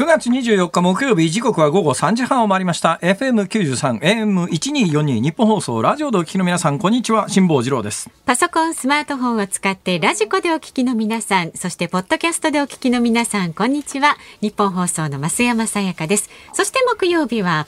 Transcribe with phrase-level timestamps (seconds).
[0.00, 14.16] 9月24日木曜日時刻は午後3時半を回りました FM93 AM1242 日本放送ラジオでお聞きの皆さんこんにちは辛坊治郎ですパソコン、スマートフォンを使ってラジコでお聞きの皆さん、そしてポッドキャストでお聞きの皆さん、こんにちは。
[14.40, 16.30] 日本放送の増山さやかです。
[16.54, 17.66] そして木曜日は、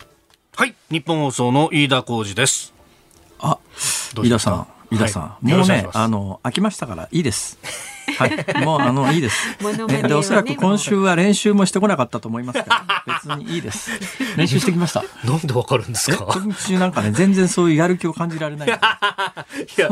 [0.54, 2.72] はい、日本放送の飯田浩二です。
[3.40, 3.58] あ
[4.14, 7.58] 飯田さん飯田さん、はいもうねあの飽きましたからいいです
[8.18, 9.56] はいもうあのいいです
[9.88, 13.90] ねでおそらく今週は練習もしてこなかったと思いますから別にいいです
[14.36, 16.26] 練習してきましたなんでわかるんですえか。
[16.26, 18.70] 今週なんかね全然そういうやる気を感じられないい
[19.80, 19.88] や、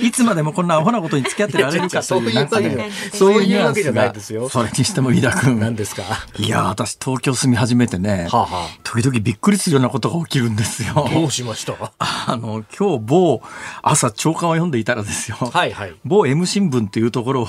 [0.00, 4.48] いつまでもこんなアホなことに付き合ってられるかというなんかねそういうニュアンスわけじゃないがですよ。
[4.48, 6.02] それにしても飯田君何ですか。
[6.38, 11.08] いやー私東京住み始めてね、はあは時々びっくりするようなことが起きるんですよ。
[11.12, 11.74] どうしました？
[11.98, 13.42] あの今日某
[13.82, 15.94] 朝朝刊を読んでいたらですよ、はいはい。
[16.04, 17.44] 某 M 新聞というところを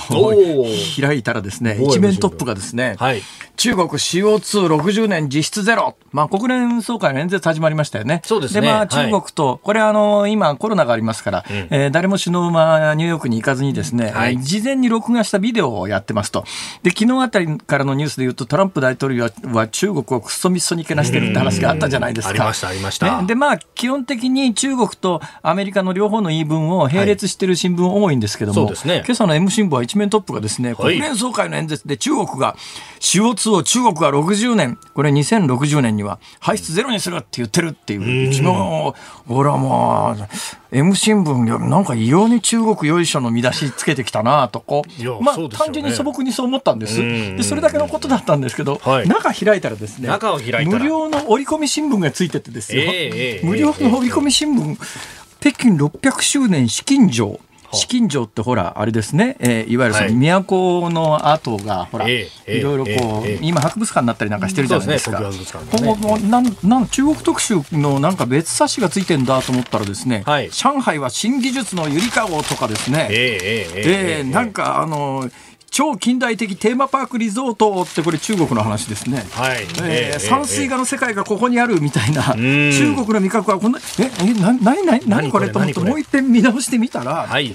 [1.01, 3.21] 開いたらですね一面トップがですね、はい。
[3.57, 8.21] 中国 CO260 年実質ゼロ、まあ、国連総会の演説始まりましたよね。
[8.25, 8.67] そうですね。
[8.67, 8.87] まあ、はい。
[8.89, 14.33] 中国と、これあの、今コロナがありますから、えー誰も首脳はニューヨークに行かずにですね、はい。
[14.33, 16.43] えー事前に録画したビデオをやってますと。
[16.83, 22.29] で、昨日あたりからのニュースで言うと、トランプ大統領はは中国をくっそみっそにけなしてるって話があったじゃないですか。
[22.31, 23.21] ありましたありました。
[23.21, 23.27] ね。
[23.27, 29.03] で、まあ、基本的に中国とアメリカの両方の言い分を並列してる新聞多いんですけども、そうですね。
[29.05, 32.55] 今朝の M 新聞は一面トップがですね、はい国連総会の演説で中国が
[32.99, 44.83] CO2 を中国が60年、これ2060年には排出ゼロにするって言ってるっていう、一面、ほらもう、M 新聞よなんか異様に中国よいしょの見出しつけてきたなとこ
[45.21, 47.01] まあね単純に素朴にそう思ったんです。
[47.01, 52.81] うんで、それだけのことだったんですけど、はい中開いたらですね、中を開いたら無料の折り込み新聞がついててですよ。
[52.81, 54.77] ええええ無料の折り込み新聞、
[55.39, 57.39] 北京600周年資金城。
[57.75, 60.43] 資金城ってほら、あれですね、えーいわゆるそのはい。
[60.45, 62.27] 都の跡が、ほら、い
[62.61, 65.17] ろいろこう、今博物館になったりなんかしてるじゃないですか。
[65.17, 70.49] そうですね東京博物館ここなんなん中国特集のなんか別冊子がついてんだと思ったらですね、はい。
[70.49, 75.29] 上海は新技術のゆりかごとかですね、ええええーなんかあの
[75.75, 79.25] 超近代的テーマパークリゾートってこれ中国の話ですね。
[79.31, 79.63] はい。
[79.83, 87.53] えー山水画の世界がここにあるみたいな、ん中国の味覚はこんな、え、え、な、何これ何これと思ってもう一遍見直してみたら、はい。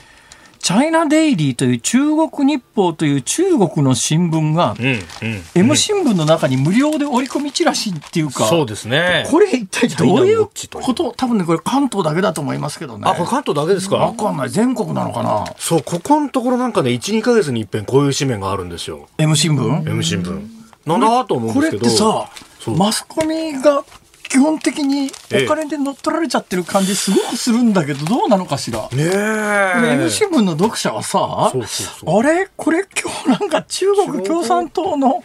[0.63, 1.99] チャイナデイリーという中
[2.29, 4.77] 国日報という中国の新聞が。
[5.55, 9.27] M 新聞の中に無料で折り込みチラシっていうか、そうですね。
[9.31, 10.47] これ一体どういう
[10.83, 13.05] こと、多分ね、これ関東だけだと思いますけどね。
[13.07, 13.97] あ、これ関東だけですか？
[13.97, 14.51] わかんない。
[14.51, 15.47] 全国なのかな？
[15.59, 19.09] そう、ここのところなんかね、一二ヶ月に一遍こういう紙面があるんですよ。
[19.19, 20.47] ?M 新聞？M 新聞。
[20.87, 21.91] なんだと思うんこれっですけど。
[21.91, 23.83] てさそうマスコミが
[24.31, 25.11] 基本的に
[25.45, 29.93] お金で乗っ取られちゃってる感じすごくするんだけどどうなのかしら、ねえ。
[29.95, 32.21] M 新聞の読者はさそうそうそう。
[32.21, 32.49] あれ？
[32.57, 35.25] これ今日なんか中国共産党の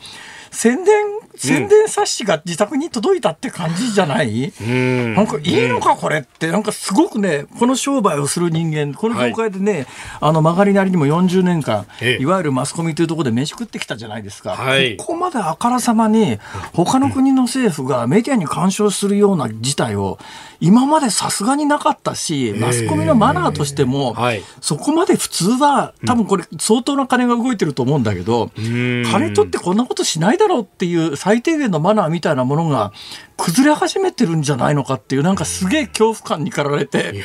[0.50, 1.06] 宣伝
[1.38, 5.16] 宣伝冊子が自宅に届いたって感じじゃない、うん。
[5.16, 6.52] なんかいいのかこれって。
[6.52, 9.88] なんかすごくねこの商売をする人間この業界でね、
[10.20, 12.22] あの曲がりなりにも40年間ええ。
[12.22, 14.98] いわゆるマスコミというところで飯食ってきたじゃないですか、はい。
[14.98, 16.40] ここまであからさまに
[16.74, 20.18] 他の国の政府がメディアに干渉するような事態を
[20.60, 24.42] 今までさすがになかったしマスコミのマナーとしてもはい。
[24.62, 32.92] そこまで普通は多分これ相当な金が動いてると思うんだけど金取ってこんなことしないだろうっていう最低限のマナーみたいなものが
[33.38, 37.24] 崩れ始めてるんじゃないのかっていうなんかすげえ恐怖感に駆られて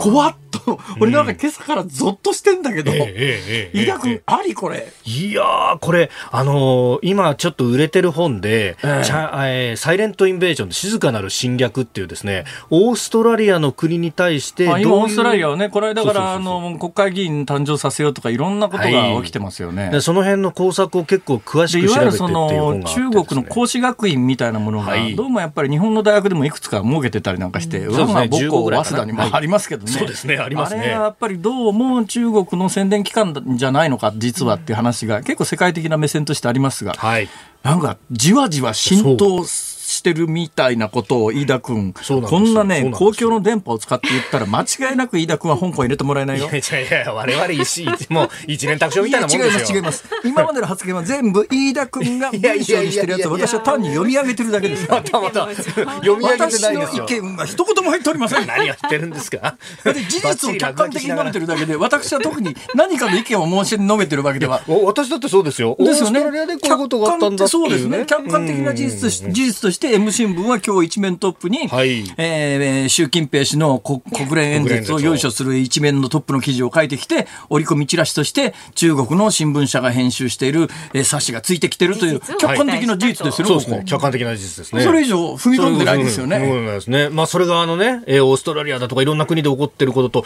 [0.00, 0.78] 怖っと。
[1.00, 4.92] 俺なんか今朝からゾッとしてんだけどええええええ飯田君ありこれ。
[5.04, 9.04] いやー、これ、あのー今ちょっと売れてる本で、ええ。
[9.04, 19.90] チャえーサイレントインベージョン、静かなる侵略っていうですね、オーストラリアの国に対してどういう、あ今オーストラリアはねこれだからあの国会議員誕生させようとかいろんなことが起きてますよね。
[19.90, 25.16] でその辺の工作を結構詳しく調べてっていうわゆるその本があって中国の孔子学院みたいなものが、はい。
[25.16, 30.80] どうもやっぱり日本の大学でもいくつか設けてたりなんかして、我が母15校早稲田にもありますけどね、そうですねありますね。
[30.80, 37.28] あれはやっぱりどうも中国の宣伝機関じゃないのか実はっていう話が結構世界的な目線としてありますが、はい。
[37.62, 49.60] なんかじわじわ浸透ししてるみたいなことを飯田君、んこんなね公共の電波を使って言ったら間違いなく飯田君は香港入れてもらえないよ いやいやいや、我々一一もう一年卓上みたいなもん違いですよ。
[49.60, 57.04] ます違います今までの発言は全部飯田君が文章にしてるやつを私は単に読み上げてるだけですからまたまた読み上げて私のないですよ。
[57.04, 59.56] 意見は一言も入っておりません何を言ってるんですか。
[59.84, 65.76] で 事実を客観的に述べてるだけで私は特に何かの意見を申し述べてるわけではお私だってそうですよ。
[65.78, 66.20] ですよね。
[66.20, 68.04] オーストラリアでこういうことがあったんだっていうね。
[68.06, 83.60] 客観的な事実事実として M 新聞は今日一面トップに、はいえー習近平氏の国国連演説をよいしょする一面のトップの記事を書いてきて、折り込みチラシとして中国の新聞社が編集している、えー冊子がついてきてるという客観的な事実ですよね、ここ。
[83.60, 83.84] そうですね。
[83.86, 84.82] 客観的な事実ですね。
[84.82, 86.38] それ以上踏み込んでないですよね。
[86.38, 87.08] そうなんですね。
[87.08, 90.24] まあ、それがあのね、えーオーストラリアだとかいろんな国で起こってることと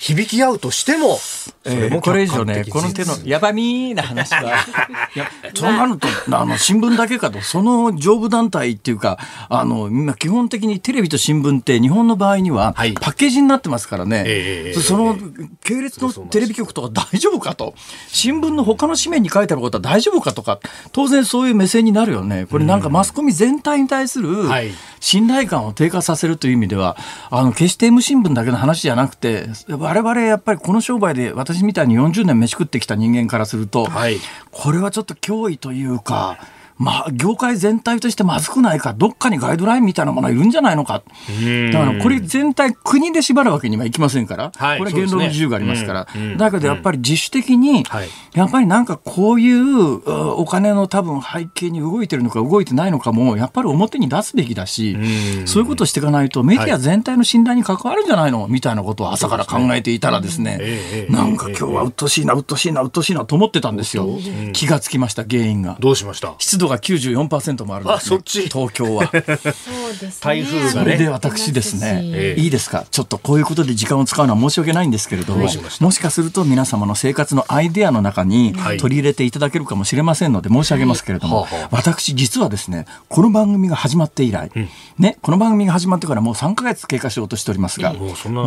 [0.00, 1.18] 響き合うとしても、
[1.64, 4.42] えーこれ以上ね、客この手のやばみーな話は、
[5.14, 9.18] いや、そうなると、あの、新聞だけかと、その上部団体っていうか、
[9.50, 12.94] あの、今基本的にテレビと新聞って日本の場合には、はい。
[12.94, 15.18] パッケージになってますからね、ええそその
[15.62, 17.74] 系列のテレビ局とか大丈夫かと、
[18.08, 20.60] 新聞の他の紙面に書いてあることは大丈夫かとか、
[20.92, 22.46] 当然そういう目線になるよね。
[22.50, 24.72] これなんかマスコミ全体に対するはい。
[25.00, 26.96] 信頼感を低下させるという意味では、
[27.30, 29.48] あの、決して M 新聞だけの話じゃなくて、
[29.90, 34.18] 我々やっぱりこの商売で私みたいに40年飯食ってきた人間からすると、はい。
[34.52, 36.38] これはちょっと脅威というか、
[36.82, 41.02] まあ、業界全体としてまずくないか、どっかにガイドラインみたいなものがいるんじゃないのか。
[41.72, 46.10] だから、これ全体、国で縛るわけにはいきませんから、はいこれは言論の自由がありますから、ね。
[46.14, 46.36] うん。
[46.38, 48.08] だけどやっぱり自主的に、はい。
[48.34, 50.02] やっぱりなんかこういうう
[50.40, 54.96] お金の多分背景に動いてるのか動いてないのかも、やっぱり表に出すべきだし、
[55.44, 58.46] そういうことをしていかないと、メディア全体の信頼に関わるんじゃないの？
[58.48, 64.08] みたいなことを朝から考えていたらですね、ええなんか今日はうっとうしいな、うっとうしいな、うっとうしいなと思ってたんですよ。
[64.52, 65.76] 気がつきました、原因が。
[65.78, 66.32] どうしました？
[66.38, 68.42] 湿度が94%もあるんです、ね、あそっち。
[68.48, 69.06] 東京は。
[69.06, 69.56] そうです
[70.04, 70.12] ね。
[70.20, 70.70] 台風がね。
[70.70, 72.40] それで私ですね、ええ。
[72.40, 78.78] いいですか、ちょっとこういうことで時間を使うのは申し訳ないんですけれども、どうしましたもしかすると皆様の生活のアイデアの中にはい。
[78.78, 81.68] 取り入れていただけるかもしれませんので申し上げますけれども、はい。
[81.70, 84.50] 私実はですね、この番組が始まって以来、
[84.98, 87.94] ね、この番組が始まってからもう3ヶ月経過しようとしておりますが、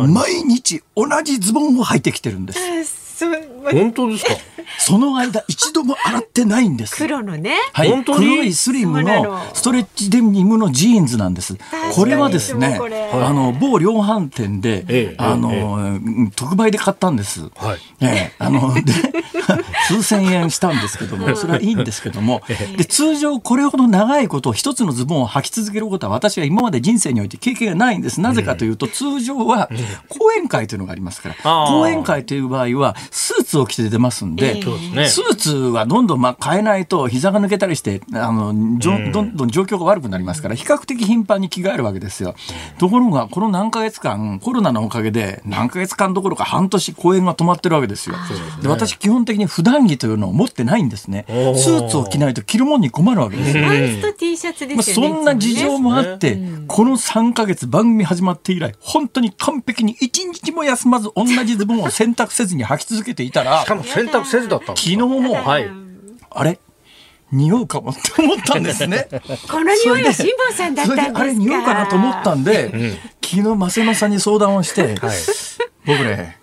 [0.08, 2.52] 毎日同じズボンを履いてきてるんで
[2.84, 3.24] す。
[3.72, 4.32] 本当ですか？
[4.78, 6.96] その間一度も洗ってないんです。
[6.96, 7.56] 黒のね。
[7.72, 8.26] はい、本当に？
[8.26, 9.40] 黒いスリムのの。
[9.54, 11.56] ストレッチデニムのジーンズなんです。
[11.94, 12.78] これはですね
[13.12, 15.98] あの某量販店で、ええあの、
[16.34, 17.42] 特売で買ったんです。
[17.56, 17.78] はい。
[18.00, 18.82] ええあので
[19.88, 22.42] 数千円したんですけども、それはいいんですけども、
[22.76, 28.20] で通常これほど長いこと一つのズボンを履き続けることは私は今まで人生において経験がないんです。
[28.20, 29.68] なぜかというと、通常は
[30.08, 31.34] 講演会というのがありますから、
[31.68, 35.08] 講演会という場合はスーツを着て出ますんで、そうですね。
[35.08, 42.34] スーツはどんどんまあ変えないと膝が抜けたりしてあのじょどんどん状況が悪くなりますから比較的頻繁に着替えるわけですよ。
[42.78, 48.16] ところがこの何ヶ月間コロナのおかげで何ヶ月間どころか半年公演が止まってるわけですよ。
[48.62, 51.24] で私基本的に普段着というのを持ってないんですね。
[51.28, 53.64] スーツを着ないと着るもんに困るわけですよ。
[53.64, 65.70] パンツと T シャツでまあ、すよね、そんな事情もあって、この3ヶ月番組始まって以来、本当に完璧に一日も休まず同じズボンを選択せずに履き続けていたらしか、も選択せずだったんです昨日も、はい。
[66.30, 66.58] あれ？
[67.32, 69.08] 匂うかもって思ったんですね。
[69.50, 74.96] この匂いは辛坊さんだったんですかそれであれ匂うかなと思ったんで、昨日増山さんに相談をして、はい。
[75.86, 76.38] 僕ね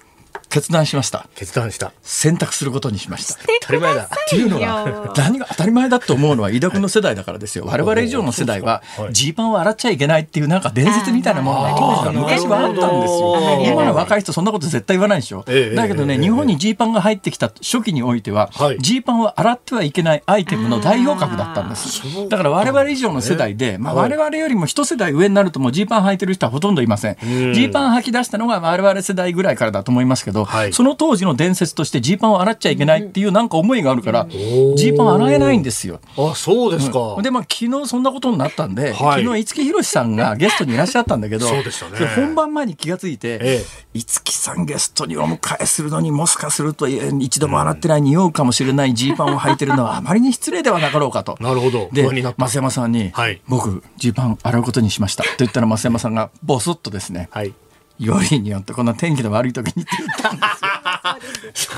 [0.52, 1.28] 決断しました。
[1.34, 1.94] 決断した。
[2.02, 3.36] 選択することにしました。
[3.62, 4.04] 当たり前だ。
[4.04, 7.66] っていうのは何が当たり前だと思うのは飯田君の世代だからですよ。
[7.66, 9.14] 我々以上の世代ははい。
[9.14, 13.72] ジーパンを洗っちゃいけないっていうなんか伝説みたいなものが当時は昔はあったんですよ。
[13.74, 15.46] 今の若い人そんなこと絶対言わないでしょ。
[15.48, 16.22] ええだけどねええ。
[16.22, 18.78] 日本にジーパンが入ってきた初期においてははい。
[18.80, 22.02] ジーパンを洗ってはいけないアイテムの代表格だったんです。
[22.28, 27.18] だから我々以上の世代で、まあ我々よりも一世代上になるともうジーパン履いてる人はほとんどいません。
[27.22, 30.74] ジーパン履き出したのが我々世代ぐらいからだと思いますけど、はい。
[30.74, 36.00] その当時の伝説としてジーパンを洗っちゃいけないっていうなんか思いがあるから、ジーパン洗えないんですよ。
[36.18, 39.24] あそうですか、で、まあ、昨日そんなことになったんで、はい。
[39.24, 42.08] 昨日五木ひろしさんがゲストにいらっしゃったんだけど、そうでしたね。
[42.16, 51.38] 本番前に気がついて、え五木さんゲストにお迎えするのにもしかするとえ一度も洗ってない匂うかもしれないジーパンを履いてるのはあまりに失礼ではなかろうかと。
[51.40, 51.90] なるほど。
[51.92, 53.42] で増山さんに、はい。
[53.48, 55.24] 僕ジーパン洗うことにしました。
[55.24, 57.54] と言ったら増山さんがボソッとですね、はい
[58.02, 61.72] よりによってこんな天気の悪い時にって言ったんですよ。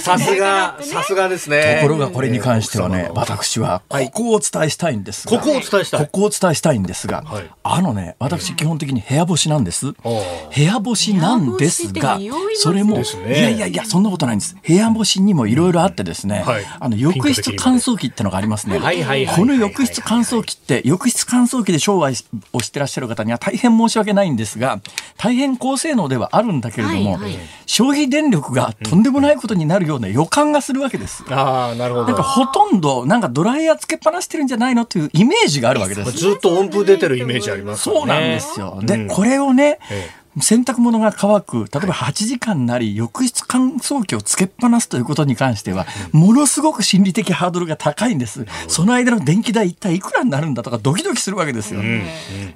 [0.00, 1.80] さすが、さすがですね。
[1.82, 6.00] ところがこれに関してはね、私はここをお伝えしたいんですが、ここをお伝えしたい。
[6.00, 7.50] ここをお伝えしたいんですが、はい。
[7.62, 9.86] あのね、私基本的に部屋干しなんです。
[9.86, 10.62] 部ー。
[10.62, 12.18] 屋干しなんですが
[12.54, 14.56] それも、いやいやいや、そんなことないんです。
[14.66, 18.78] 部屋干しにもいろいろあってですね、はいあの、浴室乾燥機ってのがありますね。
[18.78, 22.14] この浴室乾燥機って、浴室乾燥機で商売
[22.52, 24.80] をしてらっしゃる方には大変申し訳ないんですが、
[25.16, 31.24] 大変高性能ではあるんだけれども、はいはい消費電力がとんでもないことになるような予感がするわけです。
[31.28, 32.06] ああ、なるほど。
[32.06, 36.12] なんかほとんど、なんかドライヤーつけっぱなしてるんじゃないのというイメージがあるわけです。
[36.12, 37.96] ずっと音符出てるイメージありますね。
[37.96, 38.78] そうなんですよ。
[38.82, 40.08] で、うんこれをね、え
[40.40, 48.46] 洗濯物が乾く、例えば8時間なり、浴室乾燥機をつけっぱなすということに関しては、ものすごく心理的ハードルが高いんです。
[48.68, 51.80] その間の電気代一体いくらになるんだとかドキドキするわけですよ。
[51.80, 52.04] で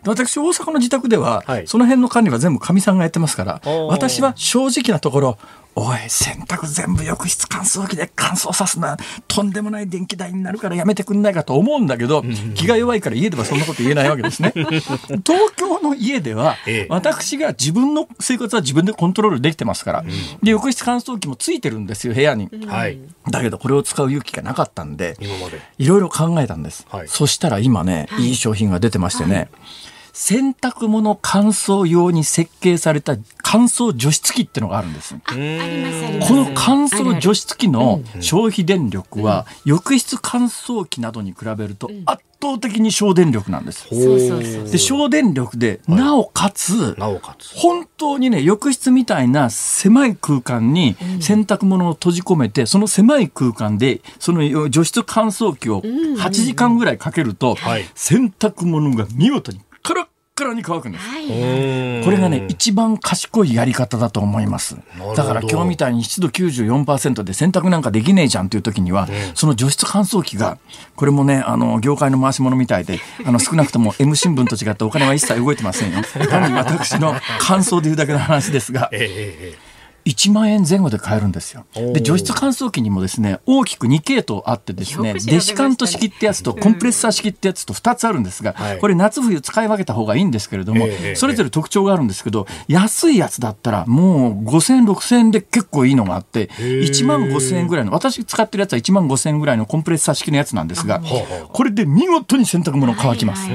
[0.07, 1.67] 私、大阪の自宅では、はい。
[1.67, 5.39] その辺の管理は全部かみさんがやってますから私は正直なところ、
[5.77, 8.97] おい、洗濯全部浴室乾燥機で乾燥さすな、
[9.29, 12.25] とんでもない電気代になるからやめてくんないかと思うんだけど、
[12.55, 14.53] 気が弱いから家ではそんなこと言えないわけですね。
[15.25, 20.05] 東京の家ではええ、私が自分の生活は自分でコントロールできてますから、
[20.43, 22.49] で、浴室乾燥機もついてるんですよ、部屋に。
[22.67, 22.99] はい。
[23.31, 25.61] だけど、これを使う勇気がなかったんで、今まで。
[25.79, 26.87] いろいろ考えたんです。
[26.89, 29.49] はいそしたら今ね、いい商品が出てましてね、
[30.13, 35.15] 洗濯物乾燥用に設計された乾燥除湿機ってのがあるんです。
[35.15, 43.89] この乾燥除湿湿機の消費電力は、浴室乾燥機などに比べると圧倒的に省電力なんです。
[44.71, 46.97] で、省電力で、なおかつ。
[47.57, 57.85] 本当にね、浴室みたいな狭い空間に洗濯物を閉じ込めて、その狭い空間で、その除湿乾燥機を8時間ぐらいかけると、はい。
[57.95, 60.07] 洗濯物が見事にカラッ
[60.41, 61.05] カラに乾くんです。
[61.07, 62.05] はい。
[62.05, 64.77] これがね、一番賢いやり方だと思います。
[65.15, 70.57] だから今日みたいに湿度94%で洗濯なんかできねえじゃんっていう時には、その除湿乾燥機が、
[70.97, 76.03] これもね、あの、業界の回し物みたいで、 あの、少なくとも M 新聞と違ってお金は一切動いてませんよ。
[76.31, 79.70] 単に私の感想で言うだけの話ですが、ええええ
[80.05, 81.65] 1万円前後で買えるんですよ。
[81.75, 88.79] で、除湿乾燥機にもですね、大きく2系統あってですね、デシカント式ってやつとコンプレッサー式ってやつと2つあるんですが、はい。
[88.79, 101.01] これ夏冬使い分けた方がいいんですけれども、ええそれぞれ特徴があるんですけど、安いやつだったらもう5000、6000円で結構いいのがあって、え1万5000円ぐらいの、私使ってるやつは1万5000円ぐらいのコンプレッサー式のやつなんですが、
[101.53, 103.49] これで見事に洗濯物乾きます。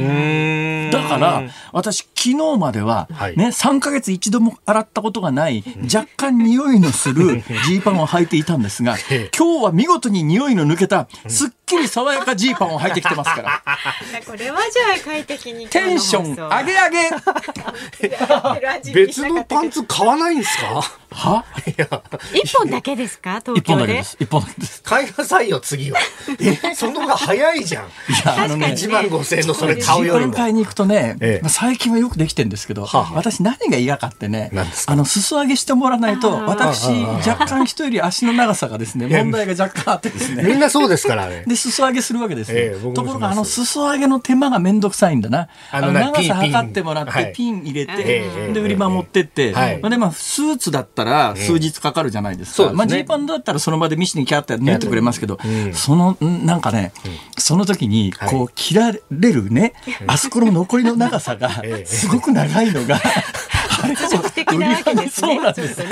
[0.91, 3.37] だから、私、昨日までは、はい。
[3.37, 8.97] ね、3ヶ月一度も洗ったことがない、若干匂いのする ジーパンを履いていたんですが、
[9.37, 13.61] 今日は見事に匂いの抜けた、すっきり爽やかジーパンを履いてきてますから、
[14.25, 15.67] これはじゃあ快適に。
[15.67, 17.09] テンション上げ上げ。
[18.93, 20.81] 別のパンツ買わないんですか？
[21.11, 21.45] は？
[22.33, 23.41] 一本だけですか？
[23.43, 24.17] 東一本だ京でけです。
[24.19, 24.81] 一本だけです。
[24.83, 25.99] 買いなさいよ、次は。
[26.39, 27.85] え、その方が早いじゃん。
[27.85, 27.87] い
[28.25, 30.31] や、あのね、1万5千円のそれジ買うよりも。
[30.33, 31.39] ーパン買いに行くとね、ええ。
[31.41, 33.11] まあ、最近はよくできてるんですけど、はあはあ。
[33.15, 34.51] 私何が嫌かってね
[34.87, 36.89] あの、裾上げしてもらわないと、私、
[37.27, 40.43] 若干人より足の長さがですね、 問題が若干あってですね。
[40.43, 41.43] みんなそうですから、あれ。
[41.45, 42.93] で、裾上げするわけですよ。
[42.93, 45.47] ところが、あの、裾上げの手間がめんどくさいんだな。
[45.71, 47.33] あの、長さ測ってもらって、はい。
[47.33, 49.79] ピン入れて、ええで、売り場持ってって、はい。
[49.81, 52.71] まあで、まあ、スーツだったら数日かかるじゃないですか。
[52.73, 55.39] まあ、ジーパンだったらその場でミシンにキャッて縫ってくれますけど、
[55.73, 56.91] その、んなんかね、
[57.37, 59.01] その時に、こう、切られ
[59.33, 59.73] るね、
[60.07, 61.85] あそこの残りの長さが え、え。
[61.85, 62.99] すごく長いのが、
[63.85, 65.81] あれを素敵なわけですねそうなんです。
[65.81, 65.85] あ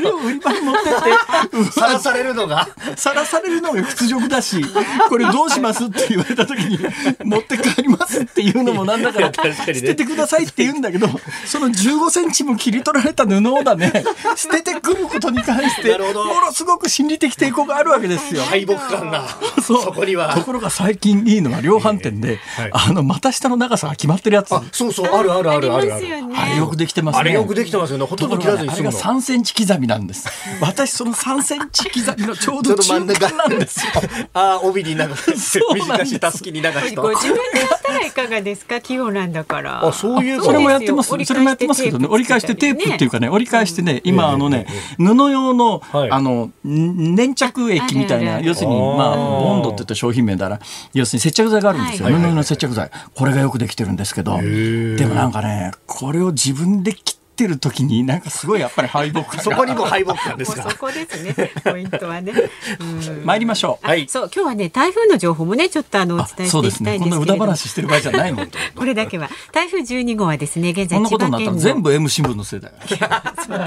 [0.00, 2.68] れを売り場に持ってって、さらされるのが？
[2.96, 4.62] さらされるのが屈辱だし、
[5.08, 6.78] これどうしますって言われた時に、
[7.24, 11.08] 持って帰りますっていうのもなんだから、捨ててくださいって言うんだけど、
[11.46, 13.92] その15センチも切り取られた布をだね、
[14.36, 18.42] 捨ててくることに関して、ものすごく心理的抵抗があるわけですよ。
[18.42, 19.28] 敗北感が。
[19.62, 20.42] そうそこにはと。
[20.42, 24.52] ころが最近いいのは量販店で、はいあの、股下の長さが決まってるやつ。
[24.54, 26.04] あ、そうそう、あるあるあるあるある。
[26.34, 27.37] あれよくできてますね。
[27.38, 28.04] よくできてますよね。
[28.06, 29.20] ほとんど切らずにあれが済むの。
[29.20, 30.28] 3センチ刻みなんです。
[30.60, 33.92] 私その3センチ刻みのちょうど中間なんですよ。
[34.34, 37.02] ああ、帯に流して、 そうなんです短したすきに流した。
[37.02, 38.80] ご自分でやったらいかがですか？
[38.80, 41.12] 器用なんだからあそういえばそれもやってます。
[41.12, 42.06] 折りそれもやってますけどね。
[42.10, 44.66] 折り返してテープっていうかね、折り返してね、今あのね、
[44.98, 50.60] 布用の、はいあの、ん粘着液みたいな、要するに、まあ、ボンドって言った商品名だら、
[50.94, 52.06] 要するに接着剤があるんですよ。
[52.06, 52.90] はい布用の接着剤。
[53.14, 61.52] これがよくできてるんですけど、でもなんかね、これを自分で切ってってる時になんかすごいやっぱり敗北そこにも敗北感ですかもうそこですね。
[61.62, 62.32] ポイントはね。
[62.80, 67.48] うん参りましょうはいそう今日はね台風の情報もねちょっとあのおあ伝えそうですしていきたいんねこんな裏ですけれども。
[67.48, 72.74] 話してる場合じゃないもんこれだけは台風12号はですね現在こんなことになった千葉県全部 M 新聞のせいだよ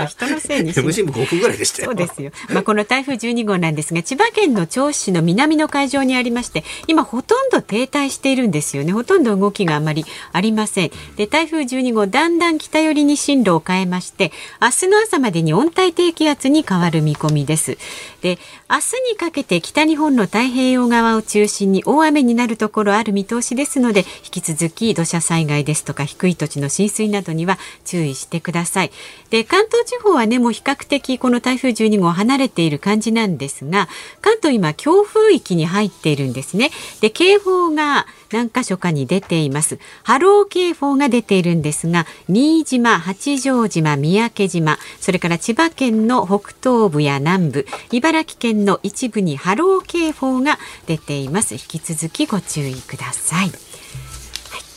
[0.08, 2.32] 人のせいにしない MC も5分ぐらいでしたよそうですよ。
[2.50, 8.94] まあ、この台風12号なんですが、千葉県の銚子市の南の海上にありまして、今ほとんど停滞しているんですよね。
[8.94, 10.92] ほとんど動きがあまりありません。
[11.16, 17.78] で、台風12号、だんだん北寄りに進路を変えまして、明日の朝までに温帯低気圧に変わる見込みです。
[18.22, 18.40] で、
[18.70, 28.92] 明日にかけて北日本の太平洋側を中心に大雨になるところある見通しですので、引き続き土砂災害ですとか低い土地の浸水などには注意してください。
[29.30, 33.88] で、関東地方はね、もう比較的この台風12号離れている感じなんですが、
[34.22, 36.72] 関東今強風域に入っているんですね。
[37.00, 39.80] で、警報が何箇所かに出ています。
[40.04, 50.58] 波浪警報が出ているんですが、新島、八丈島、三宅島、それから千葉県の北東部や南部、茨城県の一部に波浪警報が
[50.88, 51.56] 出ています。
[51.56, 53.40] 引き続きご注意ください。
[53.40, 53.52] はい、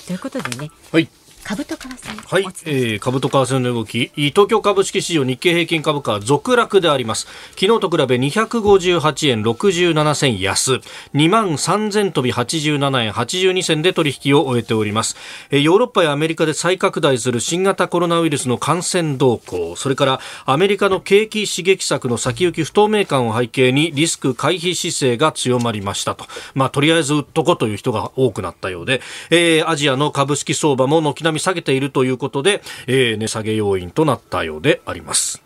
[0.07, 1.09] ということでね、はい
[1.45, 7.27] 株と為替はいえー、株と為替の動き、東京株式市場日経平均株価は続落であります。
[7.51, 10.81] 昨日と比べ258円67銭安、
[11.13, 15.17] 2万3000飛び87円82銭で取引を終えております。
[15.51, 26.25] えーヨーロッパやアメリカで再拡大する新型コロナウイルスの感染動向、それからアメリカの景気刺激策の先行き不透明感を背景にリスク回避姿勢が強まりましたと。
[26.55, 35.44] まあ、とりあえず売っとこという人が多くなったようで、えーアジアの株式相場も軒並み下げているということで、えー値下げ要因となったようであります。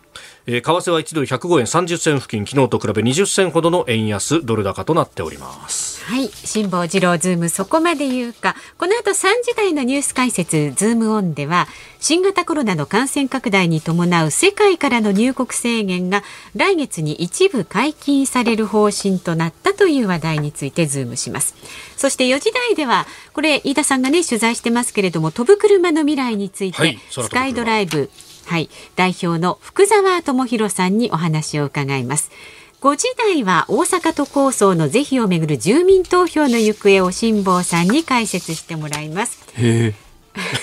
[0.50, 6.02] えー為替は1ドル105円30銭付近、昨日と比べ20銭ほどの円安ドル高となっております。
[6.06, 8.56] はい、辛坊治郎ズームそこまで言うか。
[8.78, 11.68] この後3時台のニュース解説ズームオンでは
[12.00, 16.22] 新型コロナの感染拡大に伴う世界からの入国制限が
[16.56, 21.56] 来月に一部解禁される方針となったという話題についてズームします。
[21.98, 28.08] そして4時台ではこれ飯田さんがね取材してますけれども飛ぶ車の未来について、はいスカイドライブ
[28.48, 32.30] はい、代表の福沢智弘さんにお話を伺います。
[32.80, 39.38] 5時台は大阪都構想の是非をめぐる住民投票の行方を辛坊さんに解説してもらいます。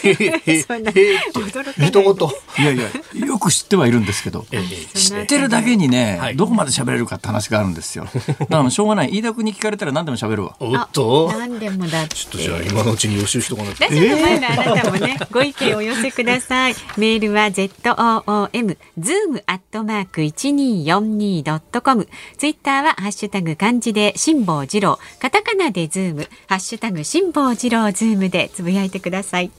[0.03, 2.29] へそんな驚かない一言。
[2.57, 4.45] えいやいやよく知ってはいるんですけど。
[4.93, 6.35] 知ってるだけにね、はい。
[6.35, 8.05] どこまで喋れるかって話があるんですよ。
[8.39, 9.09] だからしょうがない。
[9.13, 10.55] 飯田君に聞かれたら何でも喋るわ。
[10.59, 11.29] おっと。
[11.33, 12.15] あ何でもだって。
[12.15, 13.83] ちょっとじゃあ今のうちに予習しとかないと。
[13.83, 16.75] ラジオの前のあなたもね、ご意見をお寄せください。
[16.97, 22.07] メールは z o o m zoom アットマーク一二四二ドットコム。
[22.37, 29.51] ツイッターはハッシュタグ漢字で辛坊治郎、カタカナでズーム、ハッシュタグ辛坊治郎ズームでつぶやいてください。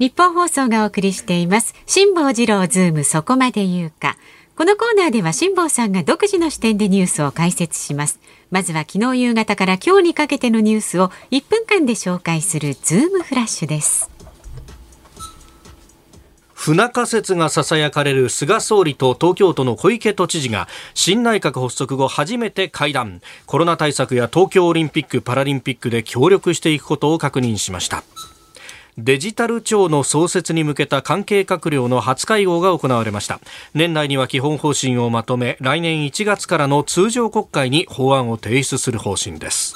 [0.00, 1.74] ニッポン放送がお送りしています。
[1.86, 4.16] 辛坊治郎ズームそこまで言うか。
[4.56, 8.18] このコーナーでは辛坊さんが独自の視点でニュースを解説します。
[8.50, 14.10] まずは昨日夕方から今日にかけてのニュースを1分間で紹介するズームフラッシュです。
[16.52, 28.02] 不仲説が囁かれる菅総理と東京都の小池都知事が新内閣発足後初めて会談コロナ対策や東京オリンピック・パラリンピックで協力していくことを確認しました
[28.96, 33.40] デジタル庁の創設に向けた関係閣僚の初会合が行われました。
[33.74, 39.74] 年内には基本方針をまとめ来年1月からの通常国会に法案を提出する方針です。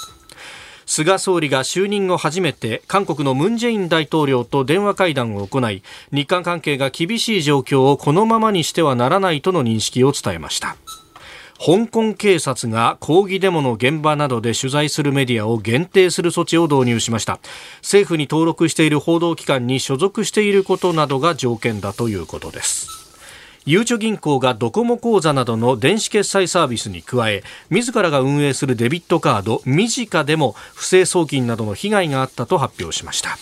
[0.86, 10.76] 菅総理が就任後初めて韓国のムン・ジェイン大統領と電話会談を行い日韓関係が厳しい状況をこのままにしてはならないとの認識を伝えました。
[11.58, 17.40] 香港警察が抗議デモの現場などで取材するメディアを限定する措置を導入しました。
[17.82, 22.88] 政府に登録している報道機関に所属していることなどが条件だということです。
[23.66, 33.36] ゆうちょ銀行がドコモ口座などの電子決済サービスに加え自らが運営するデビットカードミジカでも不正送金などの被害があったと発表しました。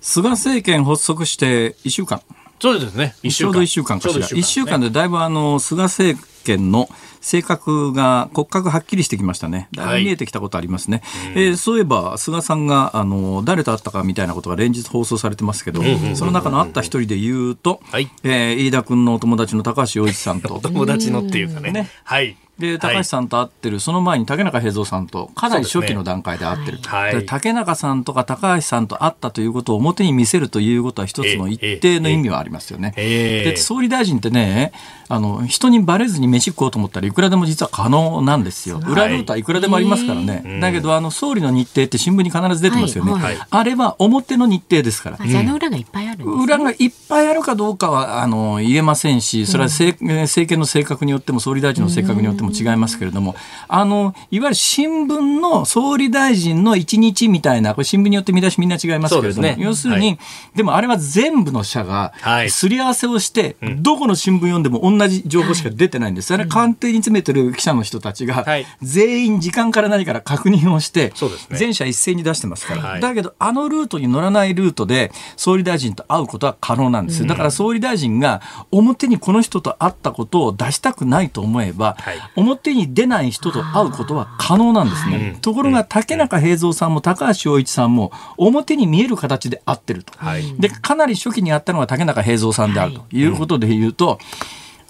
[0.00, 2.22] 菅政権発足して1週間。
[2.60, 3.14] そうですね。
[3.22, 4.26] 一ちょうど1週間かしら。
[4.26, 6.88] 1週間でだいぶあの、菅政権の
[7.20, 9.68] 性格が、骨格はっきりしてきましたね。
[9.72, 11.02] だいぶ見えてきたことありますね。
[11.34, 15.82] えーそういえば、菅さんが、あの、誰と会ったかみたいなことが連日放送されてますけど、
[16.14, 18.08] その中の会った一人で言うと、はい。
[18.22, 21.72] えー飯田君のお友達の高橋洋一さんと、 友達のっていうかね。
[21.72, 21.90] ね。
[22.04, 27.14] はいで高橋さんと会ってる、その前に竹中平蔵さんとかなり初期の段階で会ってる、はい。
[27.14, 32.94] で竹中さんとか高橋さんと会ったということを表に見せるということは一つの一定の意味はありますよね。
[32.96, 33.50] ええ。
[33.50, 34.72] で総理大臣ってね
[35.08, 38.80] あの人にバレずに飯食おうと思ったらいくらでも実は可能なんですよ。
[38.86, 40.58] 裏ルートはいくらでもありますからね。
[40.60, 43.12] だけどあの総理の日程って新聞に必ず出てますよね。
[43.12, 43.38] はいはい。
[43.48, 45.18] あれは表の日程ですから。
[45.20, 46.44] あの裏がいっぱいあるね。
[46.44, 53.36] 裏がいっぱいあるかどうかはあの言えませんし、それは政,、政権の性格によっても総理大臣の性格によっても違いますけれども、
[53.68, 59.56] あのいわゆる新聞の総理大臣の一日みたいな、これ新聞によって見出しみんな違いますけれども、ね。
[59.58, 60.16] 要するに、は
[60.54, 62.50] でもあれは全部の社がはい。
[62.50, 66.32] すり合わせをして、どこの新聞読んでも同じ情報しか出てないんです。
[66.32, 68.66] あれ官邸に詰めてる記者の人たちが、はい。
[68.82, 71.12] 全員時間から何から確認をして、
[71.50, 73.00] 全社一斉に出してますから、はい。
[73.00, 77.20] だけどあのルートに乗らないルートで総理大臣と会うことは可能なんです。
[77.20, 82.18] よだから総理大臣が表にこの人と会ったことを出したくないと思えば、はい。
[82.36, 90.54] 表に出ない人と会うことは可能なんですね、ところが竹中平蔵さんも高橋洋一さんも表に見える形で会ってると、はい。
[90.58, 94.18] でかなり初期にやったのが竹中平蔵さんであるということで言うと、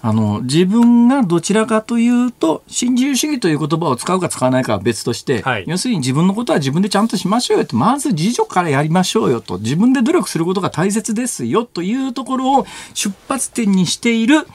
[0.01, 5.65] あの自分がどちらかというと新自由主義という言葉を使うか使わないかは別として、はい。
[5.67, 7.75] 要するに自分のことは自分でちゃんとしましょうよと。
[7.75, 9.57] まず自助からやりましょうよと。
[9.57, 14.47] 自分で努力することが大切ですよというところを出発点にしている、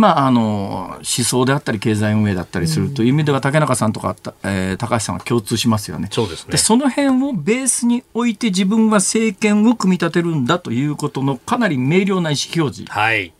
[0.00, 6.08] まあ、あの思想であったり経済運営だったりするという意味では竹中さんとか、えー高橋さんは共通しますよね。
[6.10, 13.32] そうですねでその辺をベースに置いて自分は政権を組み立てるんだということのかなり明瞭な意思表示はい。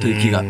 [0.00, 0.42] という気が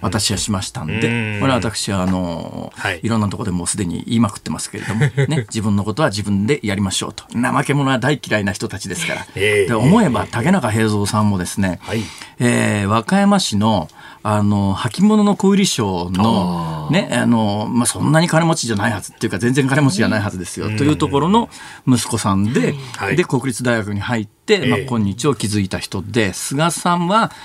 [0.00, 5.10] 私はしましたんうんで、これは私はあの、はいい、ろんなところでもうすでに言いまくってますけれども、ね、
[5.52, 7.24] 自分のことは自分でやりましょうと。
[7.34, 9.26] 怠け者は大嫌いな人たちですから。
[9.34, 12.02] ええで思えば竹中平蔵さんもですね、はい
[12.38, 13.88] えー和歌山市の
[14.26, 21.50] あの履物の小売商のねあの、まあ、そんなに金持ちじゃないはずっていうか全然金持ちじゃないはずですよ、というところの
[21.86, 23.16] 息子さんで、はい。
[23.16, 27.36] で国立大学に入って、まあええ、今日を築いた人で菅さんはた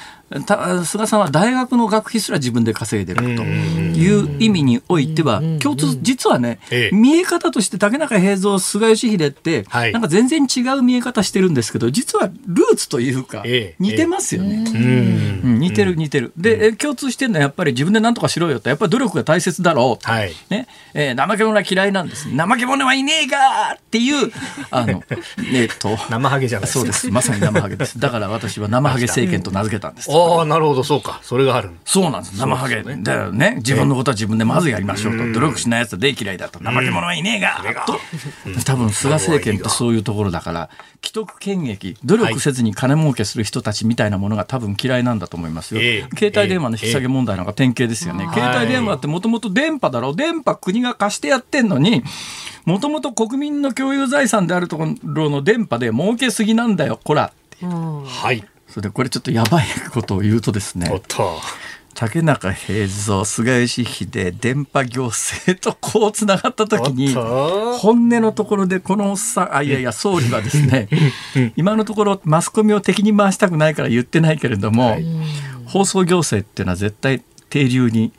[0.86, 14.66] 菅さんは大学の学費すら自分で稼いでるという意味においては共通実はね、ええ見え方として竹中平蔵菅義偉って、はいなんか全然違う見え方してるんですけど実はルーツというかええ似てますよね。
[14.68, 16.32] うんうん、似てる似てる。
[16.38, 20.10] で、え共通してるのはやっぱり自分で何とかしろよと、やっぱり努力が大切だろう。
[20.10, 22.30] はいね、えー怠け者は嫌いなんです。
[22.30, 24.32] 怠け者はいねえがっていう、
[24.72, 25.04] あの、
[25.54, 27.12] えっと、生ハゲじゃないですかそうです。
[27.12, 28.00] まさに生ハゲです。
[28.00, 30.10] だから私は生ハゲ政権と名付けたんです。
[30.20, 31.20] ああ、なるほど、そうか。
[31.24, 31.72] それがある。
[31.86, 32.38] そうなんです。
[32.38, 32.84] 生ハゲ。
[32.84, 33.56] だよね。
[33.58, 35.32] 自分のことは自分でまずやりましょうと。
[35.32, 36.60] 努力しない奴は大嫌いだと。
[36.60, 38.00] 怠け者はいねえがと。
[38.66, 40.70] 多分菅政権ってそういうところだから、
[41.04, 45.82] 既得権益、努力せずに金儲けする人たちみたいなものが多分嫌いなんだと思いますよ。
[45.82, 48.28] ええ携帯電話の引き下げ問題なんか典型ですよね。
[48.34, 50.16] 携帯電話ってもともと電波だろう。
[50.16, 52.04] 電波国が貸してやってんのに、
[52.66, 57.32] もともと国民の共有財産であるところの電波で儲けすぎなんだよ、こら。
[57.62, 58.44] はい。
[58.80, 61.02] それでこれちょっとやばいことを言うとですねおっ。
[61.06, 61.38] と。
[61.96, 70.88] 竹中平蔵菅義偉電波行政とこうつながった時に本音のところでこのおっさんあいやいや総理はですね
[71.58, 74.98] 今のところマスコミを敵に回したくないから言ってないけれども
[75.66, 78.14] 放送行政っていうのは絶対定流に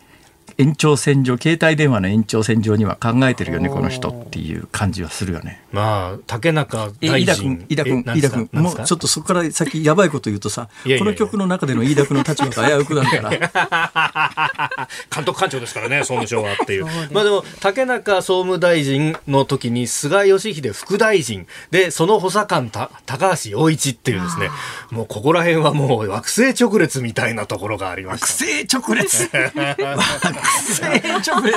[0.61, 5.63] 延長線上携帯電話の延長線上には考えてるよねこの人っていう感じはするよね。
[5.73, 7.67] まあ、竹中え大飯田君臣。
[7.69, 10.69] 飯田君え飯田君もうちょっとそこから先やばいこと言うとさ
[10.99, 14.89] この曲の中での飯田君の立場が危うくなるから。
[15.15, 16.87] 監督官庁ですからね、総務省はっていう。
[17.13, 24.51] まあでも、竹中総務大臣の時に菅義偉副大臣で、その補佐官た高橋洋一っていうですね、
[24.91, 28.79] もうここら辺はもう惑星直列みたいなところがありま惑した。
[28.79, 29.31] 星直列？
[30.51, 31.57] 惑星直列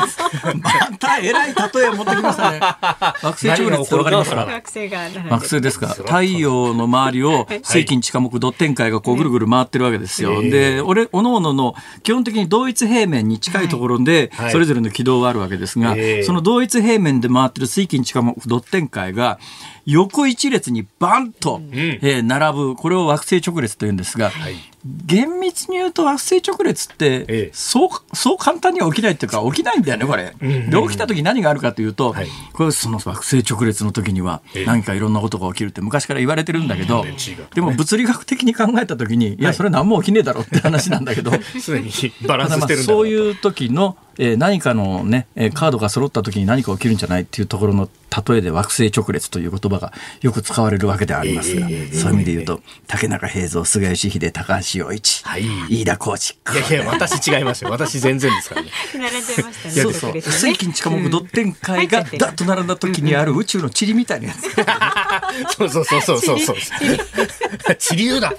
[0.61, 2.59] またえらい例えを持ってきましたね。
[2.59, 5.09] 惑星直列ってわかりますか何が起こるかわからない学生が。
[5.29, 10.41] 惑星ですか 太陽の周りを水金地下木ドッテン界がこうぐるぐる回ってるわけですよ。
[10.43, 14.51] ええで俺おのおのの基本的に同一平面に近いところではい。
[14.51, 16.23] それぞれの軌道があるわけですが、ええ。
[16.23, 19.39] その同一平面で回ってる水金地下木ドッテン界が
[19.85, 27.51] 横一列にバンと、えー並ぶこれを惑星直列というんですが、はい厳密に言うと惑星直列って、ええ。
[27.53, 30.33] そうそう簡単には起きないっていうか起きないんだよねこれ。
[30.39, 32.27] で起きた時何があるかというと、はい。
[32.51, 34.65] これその惑星直列の時にはええ。
[34.65, 41.31] 何かいろんなことが起きるって昔から言われてるんだけど、電池がでも物理学的に考えた時に、いやそれ何も起きねえだろうって話なんだけど。
[41.61, 47.89] そういう時のえー何かのね、えーカードが揃った時に何か起きるんじゃないっていうところの
[48.27, 56.59] 例えで惑星直列という言葉がよく使われるわけではありますが、そういう意味で言うと、竹中平蔵、菅義偉、高橋洋一、はい飯田浩二。
[56.59, 57.71] いやいや、私違いますよ。
[57.71, 58.69] 私全然ですからね。
[58.93, 59.73] 並んでましたね。
[59.73, 60.21] そうそう。
[60.21, 64.43] 水金地下木ドッテン会がダッと並んだ時にある宇宙の塵みたいなやつ。
[65.57, 67.75] そうそうそうそうそうそう。
[67.79, 68.33] 地流だ。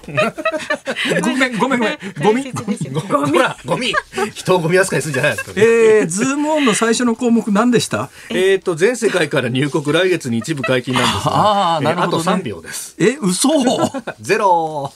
[1.21, 1.99] ごめん、ごめん、ごめん。
[2.23, 2.45] ゴミ。
[2.45, 3.33] 大切ですよゴミ。
[3.33, 3.93] ほら、ゴミ。
[4.35, 5.61] 人をゴミ扱いするんじゃないですか。
[5.64, 8.11] えー、ズームオンの最初の項目何でした？
[8.31, 12.24] えっと、全世界から入国来月に一部解禁なんですが、 あーなるほどね。
[12.24, 12.94] えーあと3秒です。
[12.98, 13.48] え、嘘。
[14.20, 14.92] ゼロ。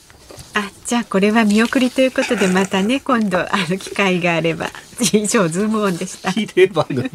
[0.54, 4.70] あ、じゃあこれは見送りということでまたね今度あの機会があれば。
[5.12, 6.30] 以上ズームオンでした。
[6.32, 7.08] ひでえ番組。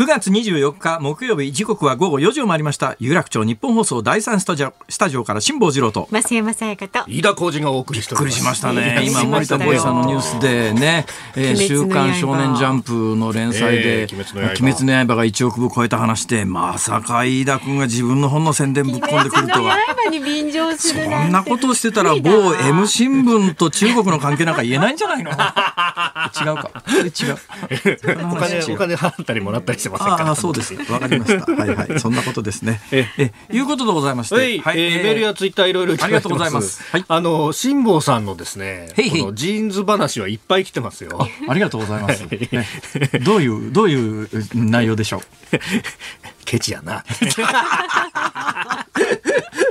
[0.00, 7.04] 9月24日木曜日時刻は午後4時を回りました有楽町日本放送第3スタジオスタジオから辛坊治郎と増山さやかと。
[7.06, 8.34] 飯田浩二がお送りしております。
[8.34, 9.02] びっくりしましたね。
[9.04, 11.04] 今、森田したよボイさんのニュースでね、
[11.36, 14.14] えー週刊少年ジャンプの連載で、えー
[14.62, 19.76] 鬼滅の刃が1億部超えた話で、まさか飯田君が自分の本の宣伝ぶっ込んでくるとは。
[20.02, 21.16] 刃に便乗するなんて。
[21.24, 25.30] こんなことをしてたら某 M 新聞と中国の関係なんか言えないんじゃないの？
[25.30, 26.70] 違うか。
[26.88, 27.36] 違う。
[28.32, 30.28] お金、話違うお金払ったりもらったりしてませんから。
[30.28, 30.74] ああ、そうです。
[30.90, 31.44] わかりました。
[31.52, 32.00] はいはい。
[32.00, 32.80] そんなことですね。
[32.92, 34.34] え、え、いうことでございまして。
[34.36, 41.28] はい、えーメールやツイッターいろいろありがとうございますはいあの、辛坊さんのですね、このジーンズ話はいっぱい来てますよ。
[41.48, 42.20] ありがとうございます。
[42.26, 42.38] ね
[43.22, 45.20] どういう、どういう内容でしょう？
[46.44, 47.04] ケチやな。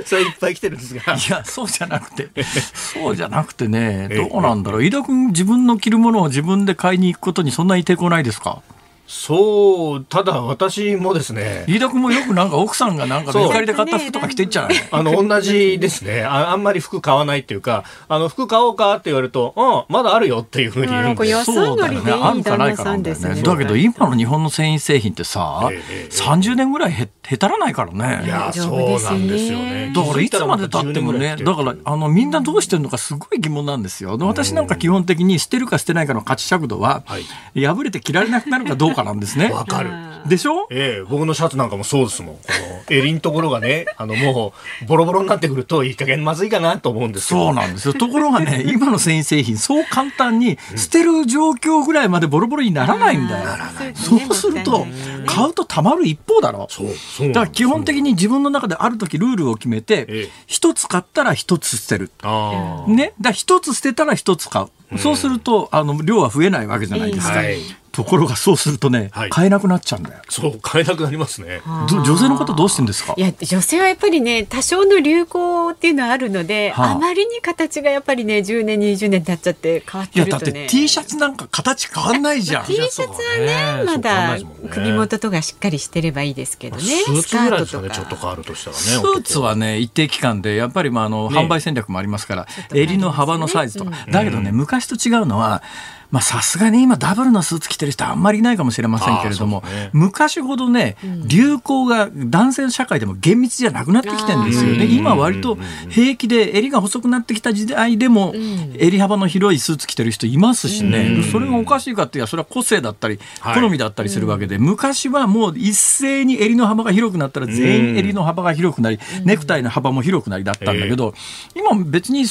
[0.06, 1.00] それいっぱい来てるんですが。
[1.14, 2.28] いや、そうじゃなくて、
[2.74, 4.84] そうじゃなくてね、どうなんだろう。
[4.84, 8.62] 飯田君、自分の着るものを自分で買いに行くことにそんなに抵抗ないですか？
[9.12, 14.74] そう、ただ私もですね、飯田君もよくなんか奥さんがなんかそうメルカリで買った服とか着てんじゃない？
[14.92, 16.22] あの、同じですね。
[16.22, 21.08] ああんまり服買わないっていうか、あの、服買おうかって言われると、うん、まだあるよっていうふうに言うんで。
[21.08, 23.20] なんか安上がりでいいあるかないかなんだよね。
[23.20, 23.42] んですね。
[23.42, 28.24] だけど今の日本の繊維製品ってさ、ええええ30年ぐらいへへたらないからね。
[28.26, 29.92] いや、そうなんですよね。
[29.92, 34.16] だからいつまで経ってもね、だからあのみんなどうしてるのかすごい疑問なんですよ。
[34.18, 37.22] で私なんか基本的に捨てるか捨てないかの価値尺度は、はい
[37.60, 39.50] 破れて着られなくなるかどうかなんですね。
[39.50, 39.90] わかる。
[40.26, 40.66] でしょ？
[40.70, 42.34] ええ僕のシャツなんかもそうですもん。
[42.36, 42.42] こ
[42.90, 47.46] の襟のところがね、 あのもうボロボロになってくるといい加減まずいかなと思うんですよ。
[47.46, 47.94] そうなんですよ。
[47.94, 53.48] ところがね、 今の繊維製品、そう簡単に捨てる状況ぐらいまでボロボロにならないんだよ。
[53.94, 54.86] そうすると、
[55.26, 56.66] 買うとたまる一方だろ。
[56.70, 62.10] そう、そうだから基本的に自分の中である時ルールを決めえてえ、一つ買ったら一つ捨てる。
[62.22, 62.90] ああ。
[62.90, 63.14] ね。
[63.20, 64.98] だ一つ捨てたら一つ買う。
[64.98, 67.38] そうすると、あの、量は増えないわけじゃないですか。
[67.38, 67.58] はい。
[67.92, 69.30] ところがそうするとね、はい。
[69.30, 70.22] 買えなくなっちゃうんだよ。
[70.28, 71.60] そう、買えなくなりますね。
[71.88, 73.14] ど女性の方どうしてんですか？
[73.16, 76.90] いや女性はやっぱりね多少の流行っていうのはあるので、はあ。
[76.92, 80.52] あまりに形がやっぱりね10年20年経っちゃって変わっいや、てるとね。
[80.52, 82.64] だって T シャツなんか形変わんないじゃん。
[82.66, 84.38] T シャツはねまだ
[84.70, 86.82] 首元とかしっかりしてればいいですけどね。
[86.82, 87.82] スーツぐらいですか。
[87.82, 88.82] ね、スカートとかちょっと変わるとしたらね。
[88.82, 93.92] スーツはね、一定期間で、やっぱりまああの、ね販売戦略もありますから、襟の幅のサイズとか。
[94.10, 95.62] だけどね、昔と違うのは、
[96.10, 99.90] まあさすがに今ダブルのスーツ着てる人あんまりいないかもしれませんけれども、ね。
[99.92, 100.96] 昔ほどね、
[101.26, 104.84] 流行が男性の社会でも厳密じゃなくなってきてるんですよね。
[104.84, 104.90] うん。
[104.92, 108.34] 今割と平気で襟が細くなってきた時代でも、
[108.76, 113.60] 襟幅の広いスーツ着てる人いますしね、それがおかしいかっていや、それは個性だったり、はい。
[113.60, 121.14] 好みだったりするわけで、昔はもう一斉に襟の幅が広くなったら全員襟の幅が広くなり、ネクタイの幅も広くなりだったんだけど、
[121.54, 122.24] 今別に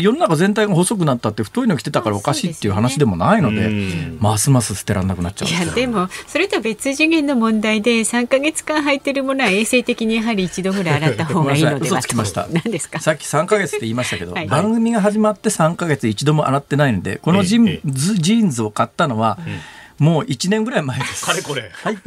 [0.00, 4.18] 世の中全体が細くなったって太いの着てたからおかしいっていう話でもないので、うん。
[4.20, 5.48] ますます捨てられなくなっちゃう。
[5.48, 5.68] んいですよ。
[5.70, 12.46] やでもそれとは別次元の問題で3か月間履いてるものは衛生的にやはり一度ぐらい洗った方がいいので嘘はつきました。
[12.52, 13.00] 何ですか？
[13.00, 14.46] さっき3ヶ月って言いましたけど、はい。
[14.46, 19.38] 番組が始まって3ヶ月一度も洗ってないので、このジン、ええズジーンズを買ったのは、
[19.98, 21.24] もう1年ぐらい前です。
[21.24, 21.70] かれこれ。
[21.72, 21.98] はい。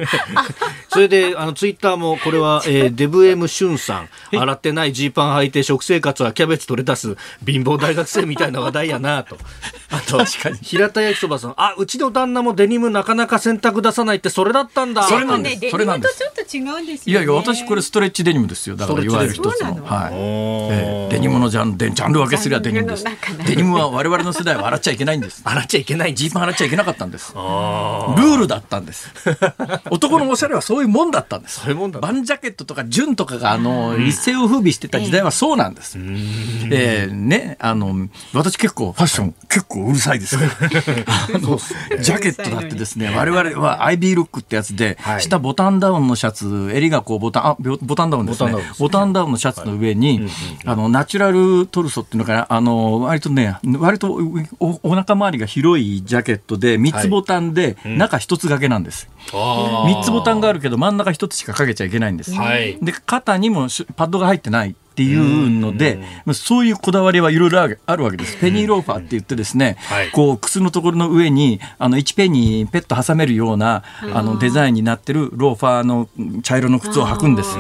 [0.90, 4.10] それで、あの、ツイッターも、これは、 えーデブエムシュンさん。
[4.32, 9.38] 洗ってないジーパン履いて食生活はキャベツ取れ出す貧乏大学生みたいな話題やなと。
[9.90, 11.54] あと、確かに平田焼きそばさん。
[11.58, 15.04] あ、うちの旦那もデニムなかなか洗濯出さないってそれだったんだ。
[15.04, 18.76] それなんですそれなんですちょっと違うんですよ、ね、いやいや、私これストレッチデニムですよ。
[18.76, 19.52] だからいわゆる一つの。
[19.52, 20.14] そうなのはい。
[20.14, 23.06] ええデニムのジャンル、ジャンル分けすりゃデニムです
[23.46, 25.42] デニムは我々の世代は洗っちゃいけないんです。
[25.44, 27.34] 洗っちゃいけないジーパン洗っちゃいけなかったんです。
[27.36, 27.79] あ
[28.18, 29.12] ルールだったんです。
[29.90, 31.62] 男のおしゃれはそういうもんだったんです。
[31.62, 35.98] そういうもんだバンジャケットとかジュンとかがあの、一世を風靡してた時代はそうなんです。
[35.98, 40.52] えーね、あの、私結構ファッション結構うるさいですから。
[41.36, 41.60] あの
[42.02, 48.52] ジャケットだってですね、我々はアイビールックってやつで、はい下ボタンダウンのシャツ、襟がこうボタン、あ、ボボタンダウンですね。
[48.52, 50.28] ボタンダウンですねボタンダウンのシャツの上に、
[50.66, 54.20] あの、ナチュラルトルソっていうのかな、あの、割とね、割と
[54.60, 59.10] おお腹周りが広いジャケットで、三つボタンで、中一つ掛けなんです。
[59.34, 62.34] あ三つボタンがあるけど、真ん中一つしかかけちゃいけないんです。
[62.34, 64.76] はいで、肩にもしパッドが入ってない。
[65.00, 68.36] っていうので、まあそういうこだわりはいろいろあるわけです。
[68.36, 70.12] ペニーローファーって言ってですね、はい。
[70.12, 73.84] こう靴のところの上にあの1ペニーペット挟めるような
[74.14, 76.10] あのデザインになってるローファーの
[76.44, 77.56] 茶色の靴を履くんです。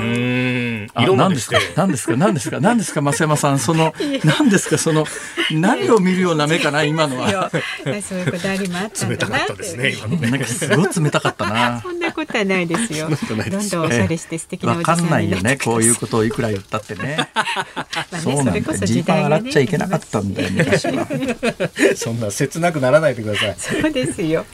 [0.96, 1.60] あ何ですか？
[1.78, 2.18] 何ですか？
[2.18, 2.60] 何ですか？
[2.60, 3.02] 何ですか？
[3.02, 3.94] 増山さんその
[4.26, 4.78] 何ですか？
[4.78, 5.06] その
[5.52, 7.50] 何を見るような目かな今のは。
[8.02, 10.30] そういうこだわりもあったん冷ただなかったですね 今のね。
[10.32, 11.80] なんかすごい冷たかったな。
[11.84, 13.10] そんなことはないですよ。
[13.10, 13.38] どん
[13.70, 15.44] どんおしゃれして素敵なおわかじさんにんないよね。
[15.44, 17.29] なってこういうことをいくら言ったってね
[18.22, 18.52] そうなんだ。
[18.52, 21.08] それこそよジーパン洗っちゃいけなかったんだよ昔は。
[21.96, 23.56] そんな切なくならないでください。
[23.58, 24.46] そうですよ。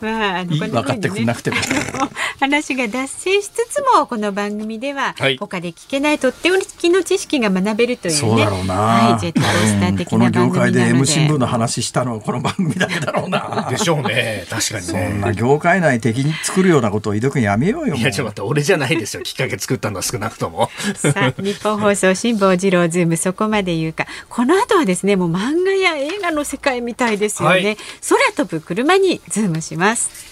[0.00, 1.56] まあ、あの分かってくんなくても
[2.40, 5.36] 話が脱線しつつもこの番組では、はい。
[5.38, 8.18] 他で聞けないとっておきの知識が学べるというね。
[8.18, 13.68] そうだろうな、はい、ジェットコースターうん的この業な番組なので、界で M 新聞の話したのはこの番組だけだろうな。
[13.70, 14.46] でしょうね。
[14.48, 18.40] 確かにそんねな業界内敵に作るようなことを井戸君やめようよいやちょっと待って。
[18.42, 19.22] 俺じゃないですよ。
[19.22, 20.70] きっかけ作ったのは少なくとも。
[20.94, 24.06] さあニッポン放送辛坊治郎ズームそこまで言うか。
[24.28, 27.76] この後はですねもう漫画や映画の世界みたいですよね、はい。
[28.08, 30.30] 空飛ぶ車にズームします。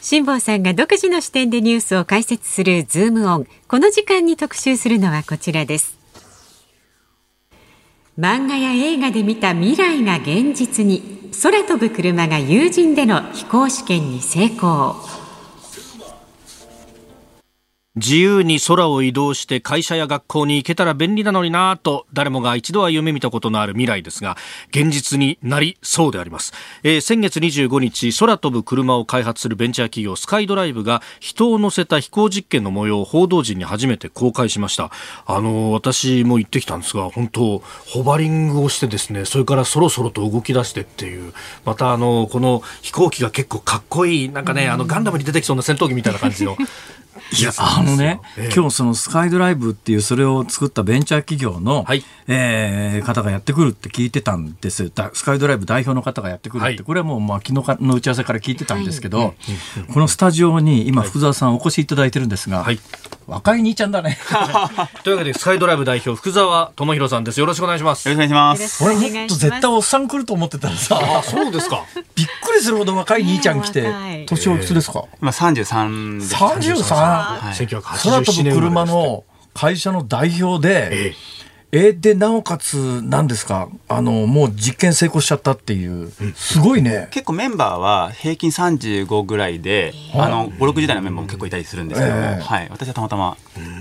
[0.00, 5.96] 辛坊さんが独自の視点でニュースを解説するズームオンこの時間に特集するのはこちらです。
[8.18, 11.24] 漫画や映画で見た未来が現実に。
[11.42, 14.94] 空飛ぶ車が有人での飛行試験に成功
[17.96, 24.36] 自由に空を移動して会社や学校に行けたら便利なのになぁと誰もが一度は夢見たことのある未来ですが
[24.70, 26.52] 現実になりそうであります、
[26.82, 34.90] えー先月25日空飛ぶ車を開発するベンチャー企業スカイドライブが人を乗せた飛行実験の模様を報道陣に初めて公開しました。
[35.26, 41.32] あのー私も行ってきたんですが本当ホバリングをしてですねそれからそろそろと動き出してっていう
[41.64, 46.56] またあのーこの飛行機が結構かっこいいなんかねあのガンダムに出てきそうな戦闘機みたいな感じの
[47.38, 48.54] いや、あのね、ええ。
[48.54, 52.04] 今日そのスカイドライブっていうそれを作ったベンチャー企業の、はい。
[52.26, 54.90] えー方がやってくるって聞いてたんです。
[54.94, 56.78] だスカイドライブ代表の方がやってくるって、はい。
[56.78, 59.34] これはもうまあ昨日の打ち合わせから聞いてたんですけど、
[59.92, 62.80] このスタジオに今福澤さんお越しいただいてるんですが、はい。
[63.26, 64.18] 若い兄ちゃんだね。
[65.02, 67.40] というわけでスカイドライブ代表福澤智弘さんです。
[67.40, 68.08] よろしくお願いします。
[68.08, 68.84] よろしくお願いします。
[68.84, 69.42] 俺よろしくお願いします。
[69.42, 74.24] ほんと絶対おっさん来ると思ってたらさ、あそうですかびっくりするほど若い兄ちゃん来て。
[74.26, 76.34] 年おいくつですか、今33です。
[76.34, 77.54] 33はい。
[77.54, 81.14] 1987空飛ぶ年車の会社の代表で、ええ
[81.74, 83.68] でなおかつ何ですか？
[83.88, 86.12] あのもう実験成功しちゃったっていう。
[86.34, 90.28] すごいね、結構メンバーは平均35ぐらいで、あ。
[90.28, 92.40] の5、6時代のメンバーも結構いたりするんですけども、ええ。
[92.40, 93.36] はい、私はたまたま、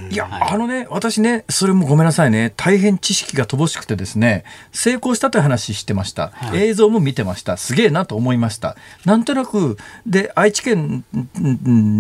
[0.10, 0.52] いや、はい。
[0.54, 2.54] あのね私ねそれもごめんなさいね。
[2.58, 7.58] 大変知識が乏しくてですね成功したという話してました、映像も見てました。
[7.58, 8.76] すげえなと思いました。
[9.06, 9.78] なんとなく
[10.08, 11.06] で愛知県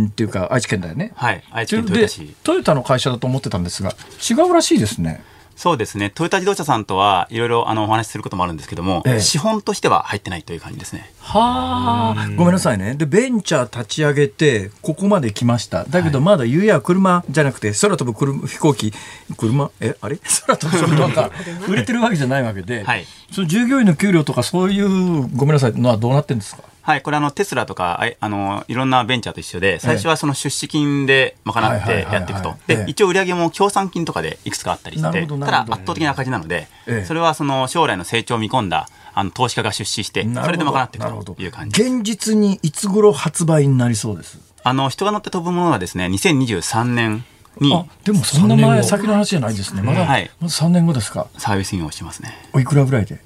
[0.08, 1.12] っていうか愛知県だよね。
[1.15, 2.36] はい、愛知県豊で田市。
[2.43, 3.93] トヨタの会社だと思ってたんですが
[4.29, 5.23] 違うらしいですね
[5.56, 9.20] そうですね、トヨタ自動車さんとはいろいろあのお話しすることもあるんですけども、ええ。
[9.22, 11.10] 資本としては入ってないという感じですね。
[11.22, 12.96] はあ、ごめんなさいね。
[12.96, 15.86] で、ベンチャー立ち上げて、ここまで来ました。
[15.86, 18.94] だけど、まだ言うや車じゃなくて、空飛ぶ車飛行機、
[19.38, 20.18] 車、え、あれ？
[20.48, 21.32] 空飛ぶ車が
[21.70, 23.06] 売れてるわけじゃないわけで、はい。
[23.32, 26.63] その従業員の給料とか、そういう、ごめんなさい、のはどうなってるんですか？
[26.86, 32.56] はい、これあのテスラとかあのいろんなベンチャーと一緒で最初はその出資金で賄ってやっていくと。
[32.67, 37.06] で一応売上も協賛金とかでいくつかあったりしてただ圧倒的な赤字なので、ええ。
[37.06, 41.82] それはその将来の成長を見込んだあの投資家が出資してそれで賄っていくという感じ。
[41.82, 44.38] 現実にいつ頃発売になりそうです？
[44.63, 47.24] あの人が乗って飛ぶものはですね2023年
[47.60, 49.82] にあ、でもそんな前先の話じゃないですね。
[49.82, 50.30] まだ、はい。
[50.39, 51.28] まだ3年後ですか。
[51.38, 52.34] サービス業をしますね。
[52.52, 53.19] おいくらぐらいで？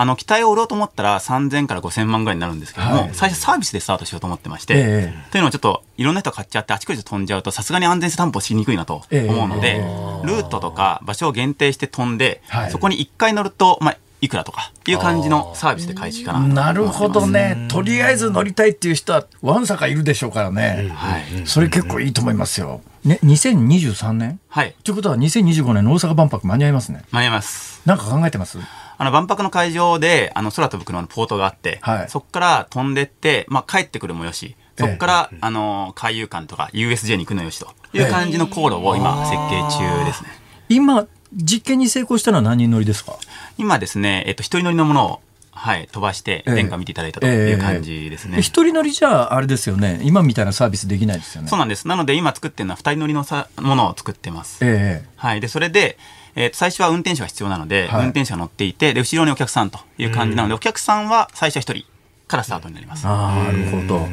[0.00, 3.10] あの機体を売ろうと思ったら3000から5000万ぐらいになるんですけども、はい。
[3.12, 5.30] 最初サービスでスタートしようと思ってまして、ええ。
[5.30, 9.78] というのはちょっといろんな人が買っちゃってあちこちで飛んじゃうとさすがに安全性担保しにくいなと思うので、え
[10.24, 12.70] ルートとか場所を限定して飛んで、はい。
[12.70, 17.66] そこに1回乗ると、まあ、いくらとかいう感じのサービスで開始かななるほどね。
[17.68, 20.90] とりあえず乗りたいっていう人は、わんさかいるでしょうからね。
[20.94, 22.80] はい、それ結構いいと思いますよ。
[23.04, 27.04] ね、2023年はい、ということは2025年の大阪万博間に合いますね。
[27.10, 27.82] 間に合います。
[27.84, 28.58] なんか考えてます？
[29.00, 40.28] あの万博の会場であの空飛ぶ車のポートがあって、はいそこから飛んでって、まあ、帰ってくるもよし、そこから、あの海遊館とか USJ に行くのよしという感じの航路を今、設計中ですね。
[40.68, 43.16] 今、実験に成功したのは何人乗りですか？
[43.56, 48.36] 今ですね、えっと、一人乗りのものを、はい、飛ばして、ええ殿下見ていただいたという感じですね。
[48.36, 51.48] え一人乗りじゃあれですよね、今みたいなサービスできないですよね。
[51.48, 51.88] そうなんです。
[51.88, 54.58] なので、今作ってるのは二人乗りのさものを作ってます。
[54.60, 55.40] えはい。
[55.40, 55.96] で、それで、
[56.42, 61.84] えーと最初は運転手が必要なので、はい運転手が乗っていて、で、後ろにお客さんという感じなので、お客さんは最初は一人
[62.26, 63.06] からスタートになります。
[63.06, 64.08] ああ、なるほど。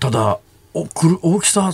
[0.00, 0.38] ただ、
[0.74, 1.70] おくる大きさ、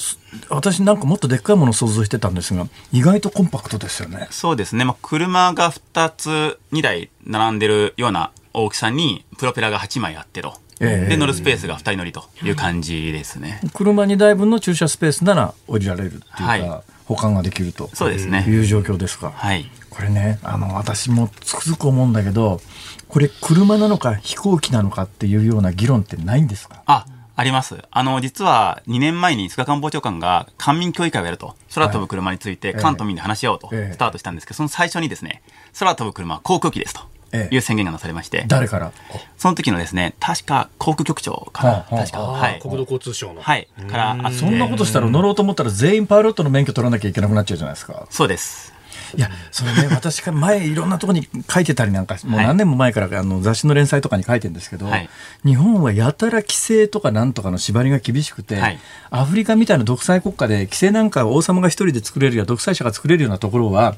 [0.51, 4.29] 私なんかもっとでっかいものを想像してたんですが、意外とコンパクトですよね。
[4.31, 4.85] そうですね。
[4.85, 10.55] まあ、車が2つ、2台並んでるような大きさに、プロペラが8枚あってと。
[10.83, 13.61] ええで、乗るスペースが2人乗りという感じですね。
[13.75, 19.33] 車2台分の駐車スペースなら降りられるっていうか、はい保管ができるとそうですねいう状況ですか。
[19.35, 19.69] はい。
[19.91, 22.61] これね、あの、私もつくづく思うんだけど、
[23.09, 26.83] これ車なのか飛行機なのかっていうような議論ってないんですか？
[26.87, 27.79] あ、あります。
[27.91, 35.43] あの、実は2年前に菅官房長官が官民協議会をやると、空飛ぶ車について関東民で話し合おうとええスタートしたんですけど、その最初にですね、
[35.79, 37.01] 空飛ぶ車は航空機ですと
[37.33, 38.93] ええいう宣言がなされまして、誰から？
[39.39, 42.61] その時のですね、確か航空局長から、確か、あはい。
[42.61, 43.41] 国土交通省の。
[43.43, 43.67] はい。
[43.91, 48.07] からあそんなことしたら乗ろうと思ったら全員パイロットの免許取らなきゃいけなくなっちゃうじゃないですか。
[48.11, 48.73] そうです。
[49.17, 55.09] いや、それね、 私が前いろんなところに書いてたりなんか、もう何年も前からあの雑誌の連載とかに書いてるんですけど、はい。
[55.45, 58.79] 日本はやたら規制とかなんとかの縛りが厳しくて、はい。
[59.11, 63.97] アフリカみたいな独裁国家で規制なんか王様が一人で作れるや独裁者が作れるようなところは、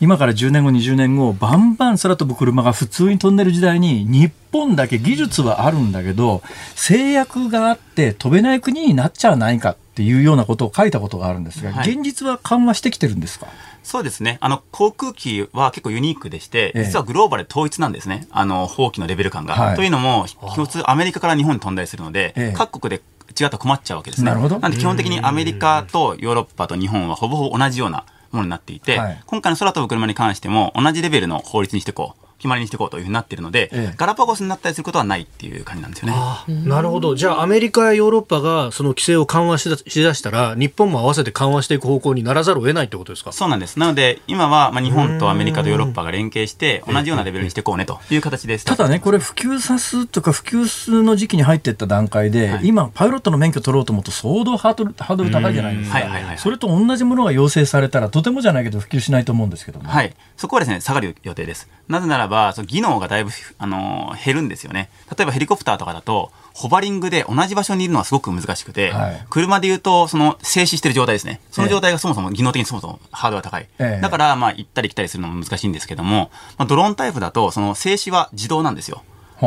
[0.00, 6.42] 今から10年後、20年後、バンバン空飛ぶ車が普通に飛んでる時代に、日本だけ技術はあるんだけど、
[6.74, 11.92] 制約があって飛べない国になっちゃわないかっていうようなことを書いたことがあるんですが、はい。
[11.92, 13.46] 現実は緩和してきてるんですか？
[13.82, 14.38] そうですね。
[14.40, 18.26] あの、航空機は結構ユニークでして、ええ実はグローバルで統一なんですね。
[18.30, 19.54] あの、法規のレベル感が。
[19.54, 24.30] はいというのも、共通アメリカから日本に飛んだりするので、ええ各国で違ったら困っちゃうわけですね。
[24.30, 32.26] なるほどなんで基本的にアメリカとヨーロッパと日本はほぼほぼ同じようなものになっていて、はい今回の空飛ぶ車に関しても同じレベルの法律にしていこう。
[32.40, 36.14] 決まりにしていこうというふうになっているので、ええガラパゴスになったりすることはないっていう感じなんですよね。
[36.16, 37.14] あなるほど。
[37.14, 43.32] じゃあ、アメリカやヨーロッパがその規制を緩和しだしだしたら、日本も合わせて緩和していく方向にならざるを得ないってことですか？
[43.32, 43.78] そうなんです。
[43.78, 48.64] なので、今は、まあ、日本とアメリカとヨーロッパが連携して、同じようなレベルにしていこうねという形です。
[48.64, 56.38] ただね、これ普及さすとか普及の時期に入っていった段階で、はい今、パイロットの免許取ろうと思うと相当ハードルハードル高いじゃないですかはいはいはいはい。
[56.38, 59.88] それと同じものが要請されたら、とてもじゃないけど普及しないと思うんですけども。
[59.88, 60.14] はい。
[60.36, 61.68] そこはですね、下がる予定です。
[61.88, 64.88] なぜならば、その技能がだいぶ、あのー減るんですよね。
[65.16, 71.40] 例えばヘリコプターとかだと、ホバリングで同じ場所にいるのはすごく難しくて、はい車で言うと、その静止してる状態ですね。
[71.50, 73.68] その状態がそもそも技能的にそもそもハードルが高い。
[73.78, 79.02] ええだから、まあ、行ったり来たりするのも難しいんですけども、まあ、ドローンタイプだと、その静止は自動なんですよ。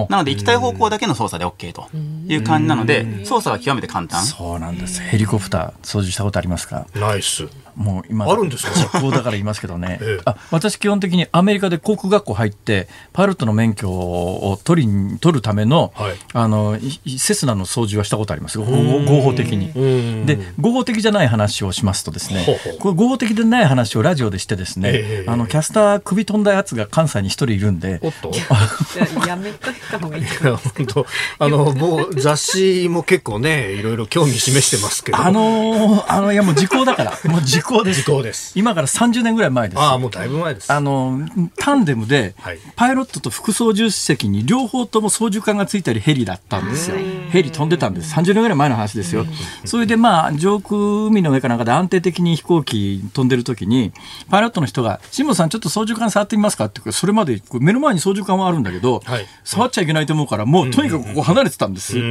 [0.09, 1.87] なので、行きたい方向だけの操作で OK と
[2.27, 4.23] いう感じなので、操作は極めて簡単。
[4.25, 4.99] そうなんです。
[4.99, 6.87] ヘリコプター操縦したことありますか？
[6.95, 7.47] ナイス。
[7.75, 8.71] もう今、あるんですか？
[8.73, 10.21] 実行だから言いますけどね、 ええ。
[10.25, 16.15] あ私、基本的にアメリカで航空学校入って、パイロットの免許を取りに取るための、はい。
[16.33, 19.71] あのいいセスナの操縦はしたことあります、合合法的に。
[20.25, 25.31] で、合法的じゃない話をしますとですねほうほう、これ合法的でない話をラジオでしてですね、ええ。
[25.31, 28.31] あのキャスター首飛んだやつが関西に一人いるんで、おっと。
[29.27, 30.25] やめといた方がいい。
[30.25, 31.05] 本当。
[31.39, 35.17] あの、もう雑誌も結構ね、いろいろ興味示してますけど。
[35.19, 38.01] あのーあのいやもう時効だから、もう時効です。
[38.01, 39.79] 時効です今から30年ぐらい前です。
[39.81, 40.71] ああ、もうだいぶ前です。
[40.71, 41.19] あの
[41.57, 46.97] タンデムで、はいパイロットと副操縦席に両方とも操縦桿がついたりヘリだったんですよ。
[47.29, 48.13] ヘリ飛んでたんです。
[48.15, 49.25] 30年ぐらい前の話ですよ。
[49.65, 53.91] それでまあ上空海の上かなんかで安定的に飛行機飛んでる時に
[54.29, 61.97] パイロットの人が「辛坊さんちょっと操縦桿触ってみますか?」ってそれまで目の前に操縦桿はあるんだけど、はい触っちゃいけないと思うからもうとにかくここ離れてたんです。
[61.97, 62.01] ん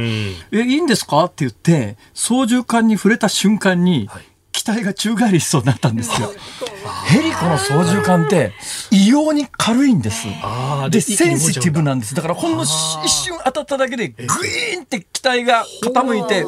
[0.51, 1.23] えいいんですか？
[1.25, 4.09] って言って操縦桿に触れた瞬間に、
[4.53, 6.31] 機体が宙返りしそうになったんですよ。
[7.05, 8.53] ヘリコの操縦桿って
[8.91, 10.27] 異様に軽いんです。
[10.89, 12.15] で、センシティブなんです。
[12.15, 12.71] だからほんのし
[13.03, 16.45] 一瞬当たっただけでグイーンって機体が傾いて、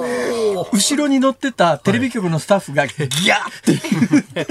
[0.72, 3.08] 後ろに乗ってたテレビ局のスタッフがギャー
[3.50, 4.46] っ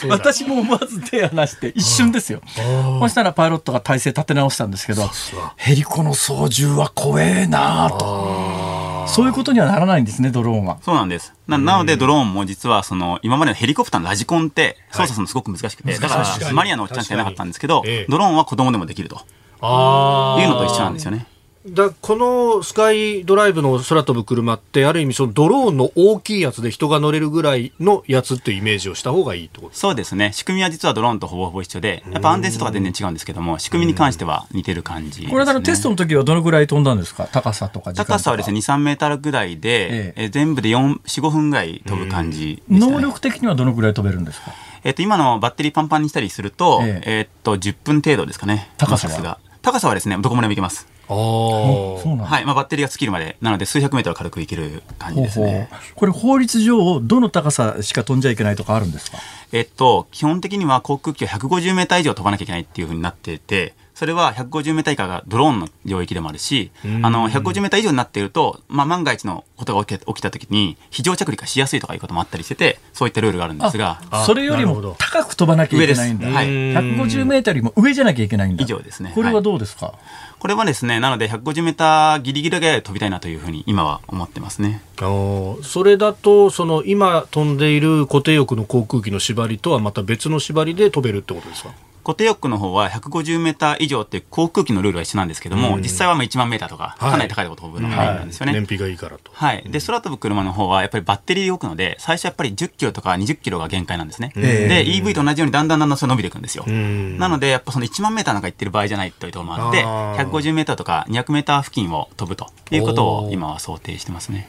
[0.00, 2.42] て私も思わず手離して一瞬ですよ。
[3.00, 5.08] そしたらパイロットが体勢立て直したんですけど、
[5.56, 8.67] ヘリコの操縦は怖えなあと。
[9.08, 10.78] そういうことにはならないんですね、ドローンは。
[10.82, 11.34] そうなんです。
[11.46, 19.20] ななので、ドローンも実は、その、今までのヘリコプターのラジコンって操作するのすごく難しくて、だから、マニアのおっちゃんしかいなかったんですけどドローンは子供でもできると
[19.60, 20.42] ああ。
[20.42, 21.26] いうのと一緒なんですよね。
[21.66, 29.74] だこのスカイドライブの空飛ぶ車ってある意味そのドローンの大きいやつで人が乗れるぐらいのやつっていうイメージをした方がいいってこと？
[29.74, 30.32] そうですね。
[30.32, 37.28] 仕組みは実はドローンとほぼほぼ一緒でやっぱ安定性とか全然違うんですけども仕組みに関しては似てる感じ、ね、これだからテストの時はどのぐらい飛んだんですか？
[37.32, 44.52] 高さとか高さはですね23メーターぐらいで、ええ、全部で45分ぐらい飛ぶ感じ、ね、能力的にはどのぐらい飛べるんですか？
[44.84, 47.20] えっと、今のバッテリーパンパンにしたりすると、ええ。
[47.22, 48.70] っと、10分程度ですかね。
[48.78, 49.40] 高さが。
[49.60, 50.86] 高さはですね、どこまでもいけます。
[51.08, 55.46] あはい、まあ、バッテリーが尽きるまで、なので数百メートル軽くいける感じですね。
[55.46, 55.68] ほうほう。
[55.94, 59.18] これ法律上、どの高さしか飛んじゃいけないとかあるんですか？
[59.52, 66.70] えっと、基本的には航空機は150メーター以上飛ばなきゃいけないっていうふうになっていて、それは150メーター以下がドローンの領域でもあるし、
[67.02, 74.00] あの、150メーター以上になっていると、まあ、万が一のことが起き起きた時に、非常着陸がしやすいとかいうこともあったりしてて、そういったルールがあるんですが。
[74.24, 76.28] それよりも高く飛ばなきゃいけないんだ。
[76.28, 76.46] はい。
[76.46, 78.62] 150メーターよりも上じゃなきゃいけないんだ。
[78.62, 79.10] 以上ですね。
[79.16, 79.96] これはどうですか、はい、
[80.38, 84.80] これはですね、なので150メーターギリギリで飛びたいなというふうに今は思ってますね。
[84.96, 91.87] それだと、その今飛んでいる固定翼の航空機の縛りとはまた別の縛りで飛べるってことですか？
[92.08, 98.52] 固定翼の方は150メーター以上って航空機のルールは一緒なんですけども、実際はまあ1万メーターとか、かなり高いところ飛ぶのがメインなんですよね。
[98.54, 99.30] 燃費がいいからと。
[99.30, 99.62] はい。
[99.68, 104.32] で、空飛ぶ車の方はやっぱりバッテリーで動くので、最初やっぱり10キロとか20キロが限界なんですね。
[104.34, 106.64] で、EV と同じようにだんだんだんだんそれ伸びていくんですよ。
[106.66, 114.48] なので、やっぱその1万メーターなんか行ってる場合じゃないというところもあって、150メーターとか200メーター付近を飛ぶということを今は想定してますね。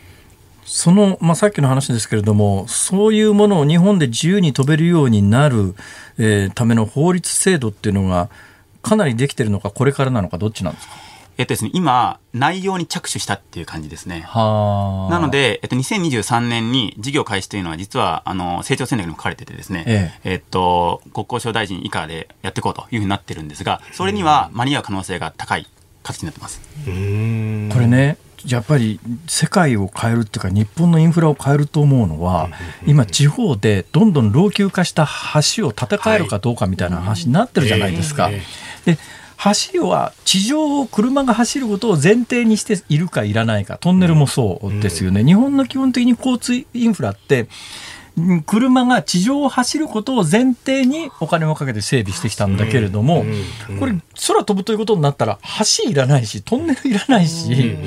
[0.71, 5.73] その、まあ、さっきの話ですけれども、そういうものを日本で自由に飛べるようになる、
[6.19, 8.29] えー、ための法律制度っていうのが、
[8.83, 10.93] かなりできてるのか、これからなのか、どっちなんですか？
[11.39, 14.27] えっとですね、今、内容に着手したっていう感じですね。
[14.35, 25.65] なので、えっと、2023年に事業開始というのは、実は、あの、成長戦略にも書かれててですね、えええっと、国交省大臣以下でやっていこうというふうになってるんですが、それには間に合う可能性が高い
[26.03, 26.59] 形になってます。
[26.83, 26.89] こ
[27.79, 28.17] れね、
[28.47, 32.49] やっぱり世界を変えるっていうか日本のインフラを変えると思うのは
[32.85, 35.07] 今地方でどんどん老朽化した
[35.55, 38.29] 橋を建て替えるかどうかみたいな話になってるじゃないですか。
[38.85, 38.97] で
[39.71, 45.23] 橋は地上を車が走ることを前提にしているかいらないかトンネルもそうですよね。
[45.23, 47.47] 日本の基本的に交通インフラって
[48.45, 53.25] 車が地上を走ることを前提にお金をかけて整備してきたんだけれども、
[53.79, 53.93] これ
[54.27, 55.39] 空飛ぶということになったら
[55.83, 57.77] 橋いらないしトンネルいらないし、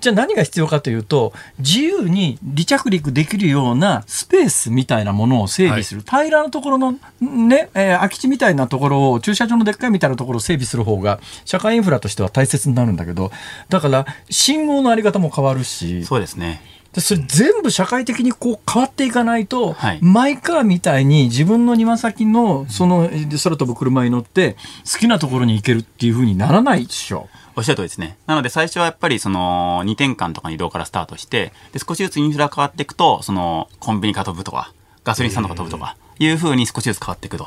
[0.00, 13.30] じゃあ何が必要かというと自由に離着陸できるようなスペースみたいなものを整備する、はい、平らなところのね、えー、空き地みたいなところを駐車場のでっかいみたいなところを整備する方が社会インフラとしては大切になるんだけど
[13.68, 16.04] だから信号のあり方も変わるし。
[16.04, 24.56] そうですねでそれ全部社会的にこう変わっていかないと、はい、マイカーみたいに自分の庭先のその空飛ぶ車に乗って
[24.92, 27.28] 好きなところに行けるっていうふうにならないでしょ。
[27.54, 28.16] おっしゃる通りですね。
[28.26, 34.72] なので最初はやっぱりその2点間とかの移動からスタートして、で少しずつインフラ変わっていくと、そのコンビニが飛ぶとか、
[35.04, 37.46] ガソリンスタンドが飛ぶとかいうふうに少しずつ変わっていくと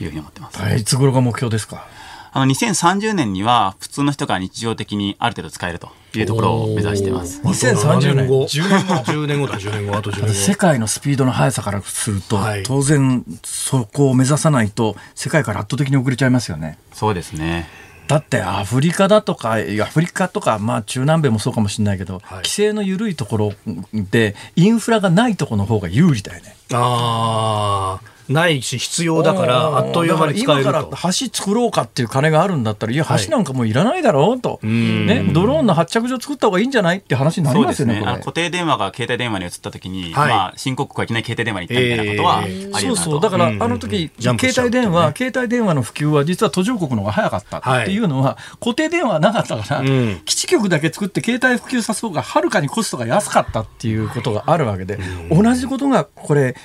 [0.00, 0.58] いうふうに思ってます。
[0.76, 1.86] いつ頃が目標ですか？
[2.32, 7.40] あの2030年には普通の人が日常的にある程度使えるというところを目指しています。
[7.42, 8.44] 2030年後。
[8.44, 8.94] 10年後。
[8.94, 10.34] 10年後だ、10年後、あと10年後。
[10.34, 16.78] 世界のスピードの速さからすると、はい、当然そこを目指さないと世界から圧倒的に遅れちゃいますよね。
[16.92, 17.68] そうですね。
[18.08, 23.52] だってアフリカだとか、アフリカとか、まあ、中南米もそうかもしれないけど、はい、規制の緩いところ
[23.92, 26.56] で、インフラがないところの方が有利だよね。
[26.72, 28.09] ああ。
[28.32, 30.70] ないし必要だからあっという間に使えると。
[30.70, 43.20] 今から橋作ろうかっていう金があるんだったらいや橋なんかもういらないだろうと、はい、ね、ドローンの発着場作った方がいいんじゃないって話になりますよね、ね、固定電話が携帯電話に移った時に、はい、まあ、新国国はいきなり携帯電話に行ったみたいなことはありえー、そうそう。
[43.20, 49.84] だから、あの時、携帯電話、携帯電話の普及は実は途上国の方が早かったっていうのは、固定電話なかったから、
[50.24, 54.98] 基地局だけ作って携帯普及させた方がはるかにコストが安かったっていうことがあるわけで、
[55.30, 56.56] 同じことがこれ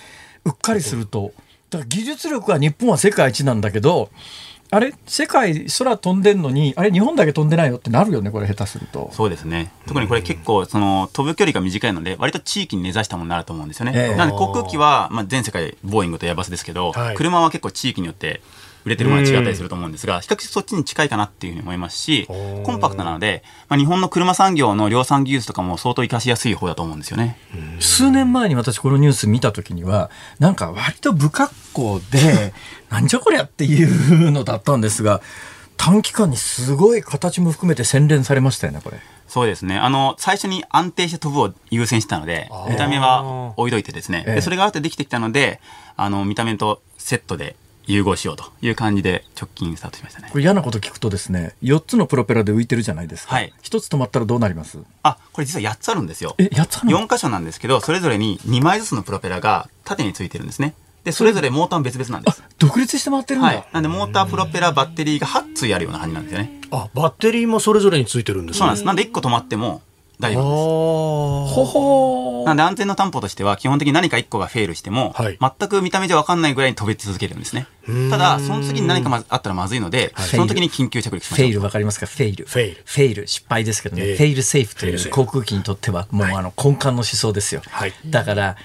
[0.45, 1.34] うっかりすると
[1.84, 4.09] 技術力は日本は世界一なんだけど、
[4.71, 9.09] あれ、世界空飛んでんのに、あれ、日本だけ飛んでないよってなるよね、これ、下手すると。
[9.13, 9.71] そうですね。
[9.88, 13.93] 特にこれ結構、その、飛ぶ距離が短いので、割と地域に根ざしたものになると思うんですよね。
[13.95, 18.41] えー、なので、航空機は、まあ、全世界、ボーイングとエアバスですけど、はい、車は結構地域によって
[18.86, 27.38] 売れてるものが違ったりすると思うんですが、比較的そっちに近いかなっていうふうに思いますし、コンパクトなので、まあ、日本の車産業の量産技術とかも相当活かしやすい方だと思うんですよね。
[27.80, 32.54] 数年前に私このニュース見たときには、なんか割と不格好で、
[32.90, 35.22] なんじゃこりゃっていうのだったんですが、
[35.78, 39.00] 短期間にすごい形も含めて洗練されましたよね、これ。
[39.28, 39.78] そうですね。
[39.78, 44.24] あの、最初に安定して飛ぶを優先したので、見た目は置いといてですね。
[44.24, 45.60] でそれがあってできてきたので、
[45.98, 47.56] あの、見た目とセットで
[47.88, 50.30] 融合しようという感じで直近スタートしましたね。
[50.32, 53.36] これ嫌なこと聞くとですね、4つのプロペラで浮いてるじゃないですか。
[53.36, 53.54] はい。
[53.64, 54.80] 1つ止まったらどうなります？
[55.04, 56.36] あ、これ実は8つあるんですよ。
[56.38, 60.74] え、8つある ?4 箇所なんですけど、それぞれに2枚ずつのプロペラが縦についてるんですね。
[61.04, 62.42] で、それぞれモーターも別々なんです。
[62.58, 63.48] 独立して回ってるんだ。
[63.50, 63.68] はい。
[63.74, 66.62] なんで、モーター、プロペラ、バッテリーが8対あるような感じなんですよね。
[66.72, 68.86] あ、バッテリーもそれぞれについてるんですそうなんです。
[68.88, 69.84] なんで1個止まっても
[70.20, 71.55] 大丈夫です。
[71.55, 77.68] ほほなんで安全の担保としては、基本的に何か1個が fail しても、はい、全く見た目じゃ分かんないぐらいに飛び続けるんですね。
[78.09, 81.47] ただ、その次に何かあったらまずいので、その時に緊急着陸しましょう。
[81.47, 82.05] fail分かりますか？
[82.05, 82.45] フェイル。
[82.45, 82.84] フェイル。
[82.86, 83.28] フェイル。
[83.28, 84.03] 失敗ですけどね。
[84.09, 87.61] えー、フェイルセーフという航空機にとっては、もうあの根幹の思想ですよ。
[87.70, 88.55] はい、だから、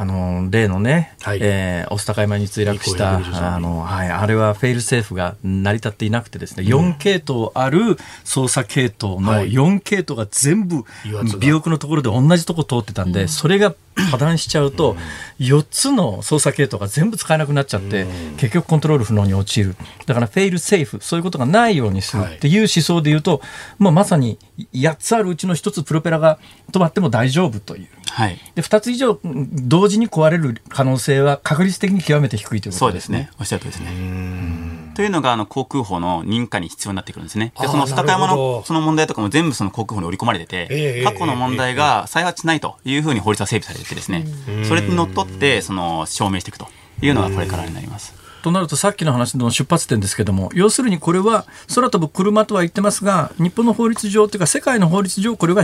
[0.00, 14.96] あの例のね、はい、えー、御巣鷹山に墜落したあの、はい、あれはフェイルセーフが成り立っていなくてですね、うん、4系統ある操作系統の4系統が全部尾翼のところで同じとこ通ってたんで、うん、それが破断しちゃうと、
[15.38, 19.76] 4つの操作系統が全部使えなくなっちゃって、結局コントロール不能に陥る。
[20.06, 23.40] だからフェイルセーフ、そういうことがないようにするっていう思想で言うと、
[23.78, 24.38] まあ、まさに
[24.72, 26.38] 8つあるうちの1つプロペラが
[26.72, 27.88] 止まっても大丈夫という。
[28.10, 33.16] はい、で2つ以上同時に壊れる可能性は確率的に極めて低いということですね。
[33.16, 33.30] そうですね。
[33.38, 34.79] おっしゃるとりですね。
[35.00, 37.54] というのがあの航空法の認可に必要になってくるんですね。
[37.58, 44.26] でその高山のその問題とかも全部その航空法に織り込まれてて、過去の問題が再発しないというふうに法律は整備されててですね、
[44.68, 46.68] それにのっとってその証明していくと
[47.00, 48.14] いうのがこれからになります。
[48.42, 55.62] となるとさっきの話の出発点ですけども要するにこれは空飛ぶ車とは言ってますが日本の法律上というか世界の法律上これは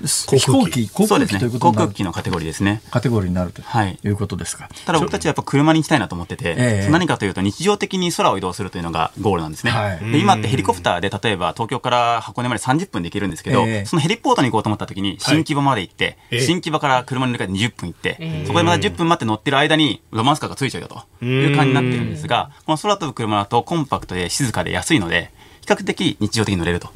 [0.00, 2.82] 飛行機、航空機ということ航空機のカテゴリーですね。
[2.90, 4.68] カテゴリーになるということですか。
[4.86, 9.70] ただ僕たちはやっぱ車に行きたいなと思ってて、えー、何かというと日常的に空を移動するというのがゴールなんですね。
[9.70, 25.30] はい、で今ってヘリコプターで例えば東京から箱根まで30分で行けるんですけど、えー、そのヘリポートに行こうと思った時に新木場まで行って、はい、新木場から車に乗り換えて20分行って、えー、そこでまた10分待って乗ってる間にロマンスカーがついちゃうよという感じになってるんですが、この空飛ぶ車だとコンパクトで静かで安いので、
[25.60, 26.90] 比較的日常的に乗れると。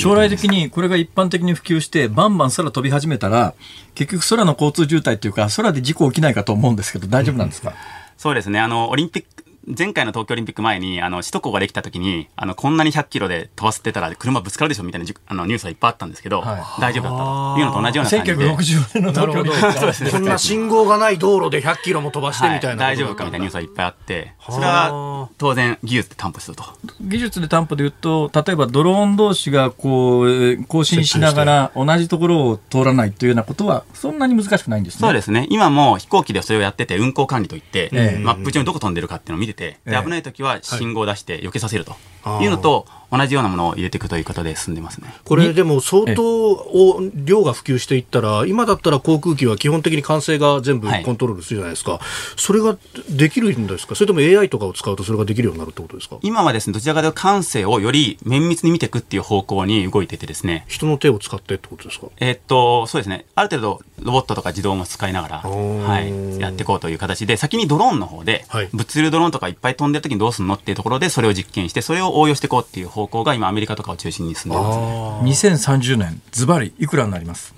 [0.00, 3.54] 将来的にこれが一般的に普及してバンバン空飛び始めたら
[3.94, 7.74] 結局空の交通渋滞というか空で事故起きないかと思うんですけど大丈夫なんですか、
[8.16, 8.60] そうですね。
[8.60, 17.56] あのオリンピッ前回の東京オリンピック前に、あの、首都高ができた時に、あの、こんなに100キロで飛ばせてたら車ぶつかるでしょみたいな あのニュースがいっぱいあったんですけど、はい、大丈夫だったと。
[17.58, 18.84] いうのと同じような感じで。
[18.84, 19.42] 1960年の東京
[20.04, 26.64] でこんな信号がない道路で100キロも飛ばしてみたいな、はい、大丈夫かみたいなニュースがいっぱいあって、それは当然技術で担保すると。
[27.00, 35.00] 技術で担保で言うと、例えばドローン同士がこう、更新しながら同じところを通らないというようなことは、そんなに難しくないんですね。
[35.00, 35.46] そうですね。
[35.50, 41.94] 今も飛行機でそれをやってて、運航管理といって、えー、マップ上にどこ飛んでるかっていうのを見てて、で危ない時は信号を出して避けさせると
[42.40, 45.12] いうのと、同じようなものを入れていくということで進んでますね。
[45.24, 52.00] これでも相当量が普及していったら今だったら航空機は基本的に管制が全部コントロールするじゃないですか、はい、
[52.36, 53.96] それができるんですか？
[53.96, 56.18] それとも AI とかを使うとそれができるようになるってことですか？
[56.22, 60.64] 今はですねどちらかというと管制をより綿密に見ていくっていう方向に動いててですね。
[60.68, 62.06] 人の手を使ってってことですか？
[62.18, 63.26] えー、っとそうですね。
[63.34, 74.84] ある程度ロボットとか自動も使いながら、はい、やっていこうという形で先にドローンの方で、はい、物流ドローンとかいっぱい飛んでる時にどうするのっていうところでそれを実験してそれを応用していこうっていう方向が今アメリカとかを中心に進んでますね。
[75.24, 77.54] 2030年、ズバリいくらになります？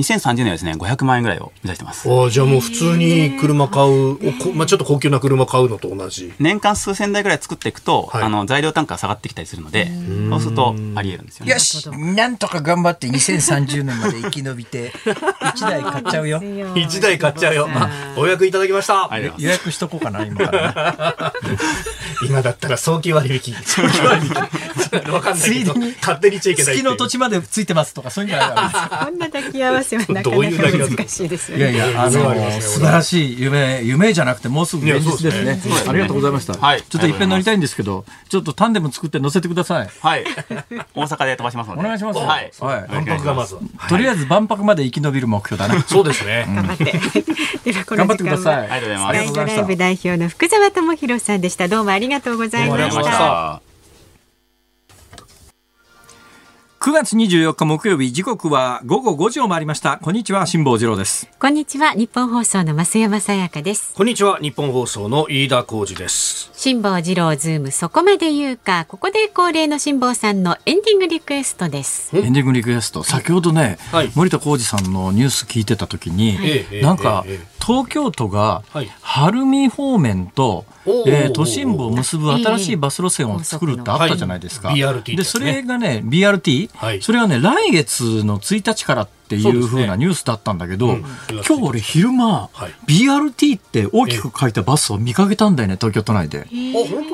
[0.00, 2.08] 2030年はですね、500万円ぐらいを目指してます。
[2.10, 4.18] あじゃあもう普通に車買う、
[4.54, 6.32] まあ、ちょっと高級な車買うのと同じ。
[6.38, 9.88] 年間数千台ぐらい作っていくと、はい、あの材料単価下がってきたりするので、
[10.30, 11.52] そうするとありえるんですよね。
[11.52, 16.40] よし、なんとか頑張って 2030年まで生き延びて、1台買っちゃうよ。
[16.42, 17.68] 1台買っちゃうよ。
[18.16, 19.08] お役いただきました。
[19.38, 21.34] 予約しとこうかな、今から、
[22.26, 23.54] 今だったら早期割引。
[23.54, 25.12] 早期割引。
[25.12, 26.74] わかんないけど、勝手にちゃいけない。
[26.74, 31.72] 月の土地までついてますとか、そういうのあるこんな抱き合わせはなかなか難しいですよね。
[31.72, 35.60] いやいや、あの、素晴らしい夢、夢じゃなくて、もうすぐ現実ですね。
[35.88, 36.54] ありがとうございました。
[36.54, 36.82] はい。
[36.82, 39.90] ちょっといっぺん乗りたいんですけど、ちょっとタンデム作って乗せてください。
[40.00, 40.24] はい。
[40.94, 41.80] 大阪で飛ばしますので。
[41.80, 42.18] お願いします。
[42.18, 42.52] はい。
[42.60, 42.88] はい。
[42.88, 43.56] 万博がまず。
[43.88, 45.82] とりあえず万博まで生き延びる目標だな。
[45.82, 46.46] そうですね。
[46.48, 46.92] 頑張って。
[47.96, 48.56] 頑張ってください。
[48.56, 49.28] ありがとうございます。
[49.30, 51.68] スカイドライブ代表の福澤智弘さんでした。
[51.68, 53.69] どうもありがとうございました。
[56.82, 59.98] 9月24日木曜日時刻は午後5時を回りました。
[59.98, 61.28] こんにちは辛坊治郎です。
[61.38, 63.92] こんにちはニッポン放送の増山さやかです。
[63.94, 66.48] こんにちはニッポン放送の飯田浩司です。
[66.54, 68.86] 辛坊治郎ズームそこまで言うか。
[68.88, 72.16] ここで恒例の辛坊さんのエンディングリクエストです。
[72.16, 73.02] エンディングリクエスト。
[73.02, 77.26] 先ほどね、はい、森田耕次さんのニュース聞いてた時に、はい、なんか、
[77.62, 78.62] 東京都が
[79.02, 84.70] 晴海方面と、えー、都心部を結ぶ新しいバス路線を作るってあったじゃないですか。
[84.70, 96.48] BRT で、それがね、BRT、はい、それはね、来月の1日からっていうふうなニュースだったんだけど、ねうん、今日俺昼間、はい、BRT って大きく書いたバスを見かけたんだよね、東京都内で。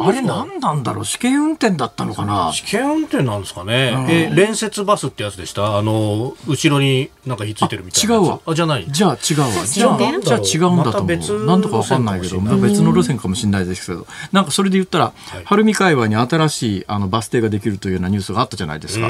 [0.01, 1.05] あれ何なんだろう？
[1.05, 2.53] 試験運転だったのかな？
[2.55, 3.93] 試験運転なんですかね？
[3.95, 5.77] うん、え、連接バスってやつでした？
[5.77, 8.14] あの、後ろになんかひっついてるみたいな。
[8.14, 8.41] 違うわ。
[8.47, 8.87] あ、じゃない。
[8.89, 9.67] じゃあ違うわ。
[9.67, 11.47] じゃあ、じゃあ違うんだと思う。
[11.47, 15.12] なんとかわかんないけど、別の路線かもしれないですけど、なんかそれで言ったら、
[15.45, 19.09] 晴海海岸に新しいあのバス停ができるというようなニュースがあったじゃないですか。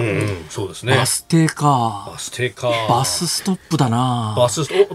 [0.48, 0.96] そうですね。
[0.96, 2.08] バス停か。
[2.10, 2.70] バス停か。
[2.96, 4.34] バスストップだな。
[4.38, 4.86] バスストッ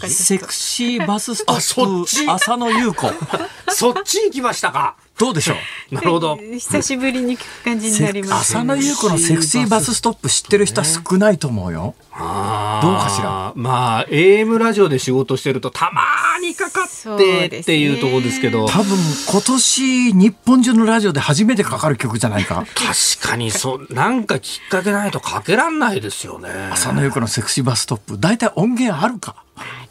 [0.00, 0.08] プ？
[0.08, 2.30] セクシーバスストップ。
[2.32, 3.10] 浅野優子。
[3.74, 4.94] そっち行きましたか。
[5.18, 5.54] どうでしょ
[5.90, 5.94] う？
[5.94, 6.36] なるほど。
[6.36, 8.52] 久しぶりに聞く感じになります。
[8.56, 11.94] 浅野優子のセクシーバスストップ知ってる人は少ないと思うよ。
[12.12, 13.52] どうかしら？
[13.56, 16.02] まあ、AM ラジオで仕事してるとたま
[16.40, 18.66] にかかってっていうところですけど。
[18.68, 18.96] 多分
[19.30, 22.64] 今年日本中のラジオで初めてかかる曲じゃないか。
[22.74, 26.48] 確かにそう、なんかきっかけないとかけらんないですよね。
[26.72, 28.18] 浅野優子のセクシーバスストップ。
[28.18, 29.36] 大体音源あるか。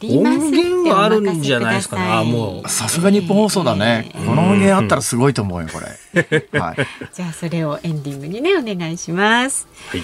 [0.01, 2.31] 音源はあるんじゃないですかね。
[2.31, 2.69] もう。
[2.69, 4.11] さすが日本放送だね。
[4.13, 6.59] この音源あったらすごいと思うよ、これ。
[6.59, 6.77] はい。
[7.13, 9.67] じゃあ、それをエンディングにね、お願いします。
[9.89, 10.03] はい。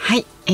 [0.00, 0.50] はい、え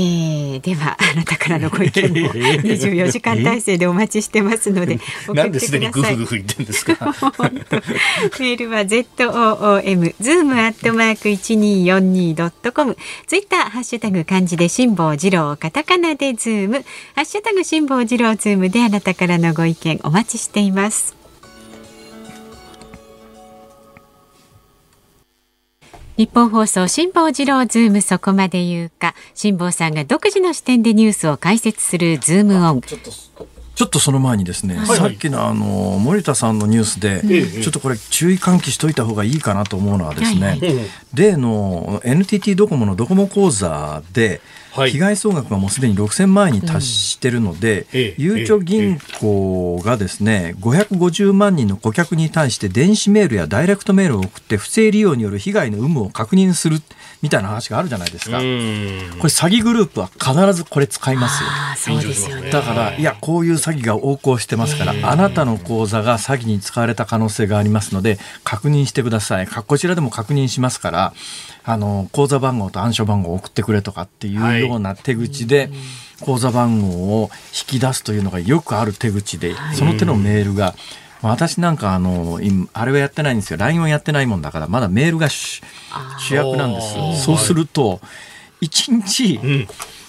[0.56, 6.16] ー、ではあなたからのご意見も24時間体制でお待ちしてますので送ってください。
[6.16, 6.94] グフグフ言ってんですか？
[8.40, 12.96] メールは z o o m zoom アットマーク一二四二ドットコム。
[13.26, 16.84] ツイッターハッシュタグ漢字で辛坊治郎カタカナでズーム
[17.14, 21.23] ハッシュタグ辛坊治郎ズームであなたからのご意見お待ちしています。
[26.16, 29.16] ニッポン放送辛坊治郎ズームそこまで言うか。
[29.34, 32.80] 辛坊さんが独自の視点でニュースを解説するズームオン。
[32.82, 37.20] ちょっとその前にですね、はい、さっきのあの森田さんのニュースで、
[37.60, 40.60] ちょっとこれ注意喚起しといた方がいいかなと思うのはですね、はい、
[41.12, 44.40] 例の NTT ドコモのドコモ口座で、
[44.74, 56.78] 被害総額がもうすでに6000万円に達しているので、うん、ゆうちょ銀行がですね、550万人の顧客に対して電子メールやダイレクトメールを送って不正利用による被害の有無を確認する
[57.22, 58.36] みたいな話があるじゃないですか。
[58.36, 61.28] これ詐欺グループは必ずこれ使いま
[61.76, 61.94] すよ。
[61.96, 62.50] そうですよね。
[62.50, 69.46] だから、いや、こういう詐欺が横行してますから、あなたの口座が詐欺に使われた可能性がありますので、確認してください。
[69.46, 71.14] こちらでも確認しますから、
[71.66, 75.70] あの口座番号と暗証番号を送ってくれとかっていうような手口で、
[76.20, 77.30] 口座番号を
[77.68, 80.74] 引き出すというのがよくある手口で、その手のメールが、
[81.22, 82.38] 私なんかあの
[82.74, 83.56] あれはやってないんですよ。
[83.56, 85.62] LINE はやってないもんだからまだメールが主
[86.30, 88.00] 役なんですそうすると
[88.60, 89.40] 1日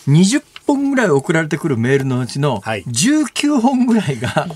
[0.08, 4.48] 20本ぐらい送られてくるメールのうちの19本ぐらいが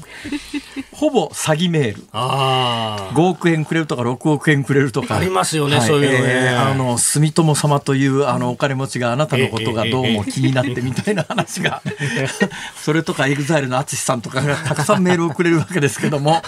[1.00, 2.04] ほぼ詐欺メール。
[2.12, 5.16] あ5億円くれるとか6億円くれるとか。
[5.16, 6.26] ありますよね、はい、そういうのね。
[6.28, 11.82] えー、あの、住友様というあのお金持ちがあなたのことがどうも気になってみたいな話が、
[12.84, 16.42] それとかエグザイルの淳さんとかがたくさんメールをくれるわけですけども、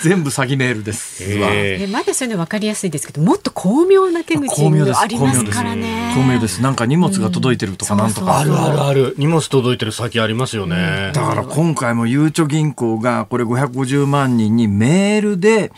[0.00, 1.24] 全部詐欺メールです。
[1.24, 6.12] えー、まだそういうの分かりやすいですけど、もっと巧妙な手口がありますからね。
[6.14, 6.62] 巧妙です。
[6.62, 8.38] なんか荷物が届いてるとかなんとか。
[8.38, 9.14] あるあるある。
[9.18, 11.10] 荷物届いてる先ありますよね。
[11.14, 15.72] だから今回もゆうちょ銀行がこれ550 50万人にメールで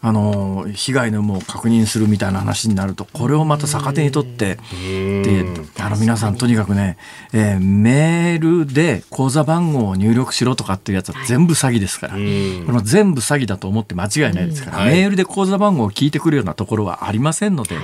[0.00, 5.44] あの被害の有無を確認するみたいな話になるとこれをまた逆手にとってで
[5.80, 6.98] あの皆さんとにかくね、
[7.32, 17.76] えー、メールで口座番号を入力しろとかっていうやつは全部詐欺ですから、この全部詐欺だと思って間違いないですから、メールで口座番号を聞いてくるようなところはありませんので、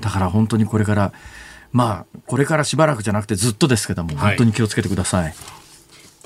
[0.00, 1.12] だから本当にこれから
[1.72, 5.34] まあこれからしばらくじゃなくてずっとですけども本当に気をつけてください。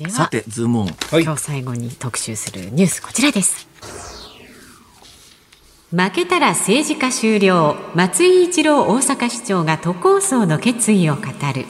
[0.09, 3.69] さてズームオン、はい、今日最後に特集するニュースこちらです。
[5.91, 7.77] 負けたら政治家終了。
[7.95, 11.67] 松井一郎大阪市長が都構想の決意を語る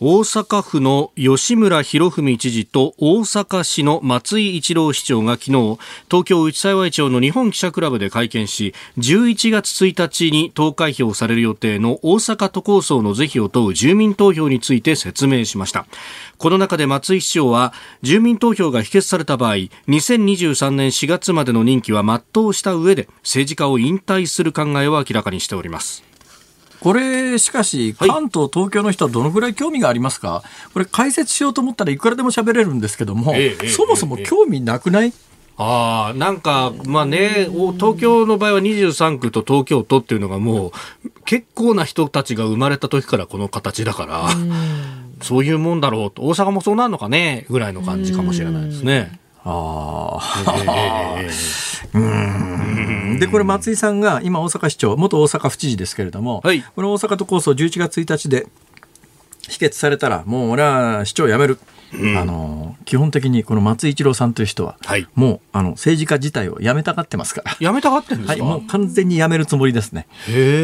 [0.00, 5.78] 大阪府の吉村博文知事と大阪市の松井一郎市長が昨日
[6.10, 15.86] 東京内幸町の日本記者クラブで会見し11月1日に投開票される予定の大阪都構想の是非を問う住民投票について説明しました。
[16.38, 17.72] この中で松井市長は
[18.02, 19.54] 住民投票が否決された場合
[19.86, 26.13] 2023年4月までの任期は全うした上で政治家を引退する考えを明らかにしております。
[26.84, 30.42] これ、しかし、関東、東京の人はどのぐらい興味がありますか、
[30.74, 35.12] これ、解説しようと思ったらいくらでも喋れるんですけども、ええ、そもそも興味なくない、え
[35.56, 40.72] ああ、なんか、まあね、東京の場合は23区と東京都っていうのがも
[41.04, 44.28] う、結構な人たちが生まれた時からこの形だから、
[45.22, 49.23] そういうもんだろうと、大阪もそうなるのかね、ぐらいの感じかもしれないですね。
[49.44, 51.16] ああ。
[51.94, 58.46] うんでこれ松井さんが今大阪市長元大阪府知事ですけれども、はい、この大阪都構想11月1日で
[59.48, 61.58] 否決されたらもう俺は市長辞める。
[61.98, 67.56] うん、あの基本的にこの松井一郎さんという人は、はい、もうあの政治家自体をやめたがってますから。
[67.60, 70.06] やめたがってんですか、はい、もう完全にやめるつもりですね、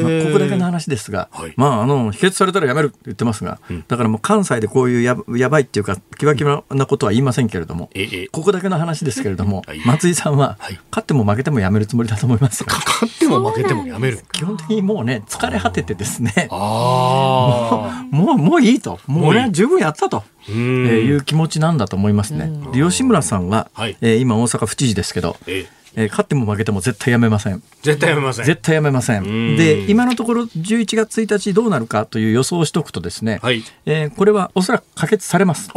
[0.03, 7.91] まあ、ここだけの話ですが、はい、まああの否決されたらやめるって言ってますが、うん、だからもう関西でこういうややばいっていうかきわきわなことは言いませんけれども、
[8.33, 12.65] ここだけの話ですけれども、松井さんは、勝っても負けてもやめるつもりだと思います。
[12.69, 14.21] 勝っても負けてもやめる。
[14.33, 20.25] 基本的にもうね疲れ果ててですねあもうもういいともう俺は十分やったと。
[20.49, 20.55] えー、
[21.01, 22.51] いう気持ちなんだと思いますね。
[22.73, 25.67] で吉村さんは、はい、えー、今大阪府知事ですけど、え
[25.97, 27.63] えー、勝っても負けても絶対やめません。
[27.83, 28.45] 絶対やめません。
[28.45, 29.57] 絶対やめません。
[29.57, 35.71] で、今のところ11月1日どうなるかという予想をしておくとですね、はい、えー、これはおそらく可決されます。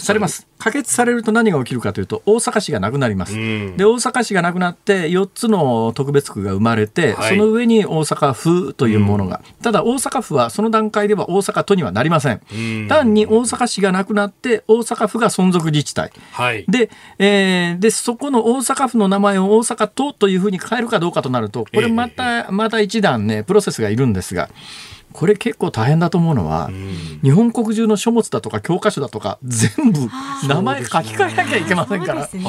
[0.00, 0.46] されます。
[0.58, 3.34] 可決されると何が起きるかというと大阪市がなくなります。
[3.34, 12.40] で大阪市がなくなって4つの特別区が生まれて、はい、その上に大阪府というものが、ただ大阪府はその段階では大阪都にはなりません。
[12.88, 16.10] 単に大阪市がなくなって大阪府が存続自治体。
[16.32, 24.48] はい、で,、えー、でそこの大阪府の名前を大阪都というふうに変えるかどうかとなるとこれまた、また一段ねプロセスがいるんですが。
[25.16, 30.00] これ結構大変だと思うのは、うん、日本国中の書物だとか教科書だとか全部
[30.46, 32.44] 名前書き換えなきゃいけませんから、そ、ね、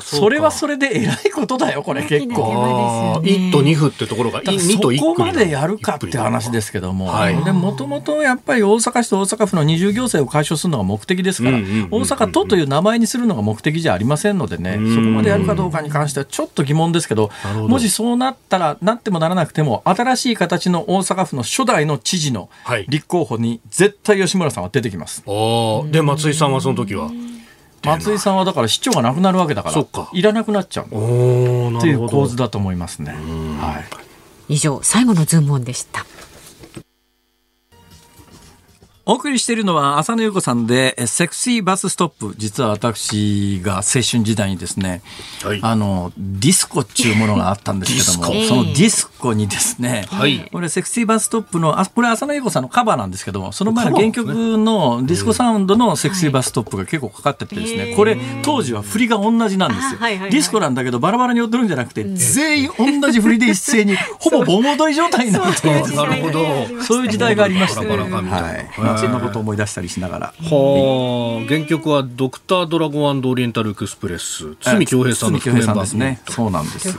[0.00, 3.20] それはそれでえらいことだよこれ結構。
[3.24, 7.12] 一都二府ってところがそこまでやるかって話ですけども、
[7.52, 17.30] もともとやっぱり大阪市と大阪府の二重行政を解消するのが目的ですから、大阪都という名前にするのが目的じゃありませんのでね、そこまでやるかどうかに関してはちょっと疑問ですけど、
[17.68, 22.48] もしそうなったらなってもならなくても新しい形の大阪府の初代の知事の
[22.86, 25.24] 立候補に絶対吉村さんは出てきます。
[25.26, 27.10] はい、で松井さんはその時は？
[27.84, 30.88] 松井さんはだから市長がなくなるわけだからいらなくなっちゃう。
[30.88, 30.96] と
[31.86, 33.12] いう構図だと思いますね。
[33.12, 33.82] は
[34.48, 36.06] い、以上最後のズームオンでした。
[39.06, 42.34] お送りしているのは浅野ゆう子さんでセクシーバスストップ。
[42.38, 45.02] 実は私が青春時代にですね、
[45.42, 54.26] はい、あのディスコっていうものがあったんですけどもそのディスコにですね、はい、これセクシーバスストップのあこれ浅野ゆう子さんのカバーなんですけどもその前の原曲
[54.56, 66.82] のディスコサウンドのセクシーバスストップが結構かかっててですねこれ当時は振りが同じなんですよ、はいはいはい、ディスコなんだけどバラバラに踊るんじゃなくて、全員同じ振りで一斉にほぼ盆踊り状態になって なるほど。
[66.82, 67.88] そういう時代がありましたね。
[67.88, 70.26] はいそんなこと思い出したりしながら。
[70.26, 76.20] はあ、原曲はドクタードラゴンオリエンタルエクスプレス、堤恭平さんのメンバーですね。
[76.28, 76.94] そうなんですよ。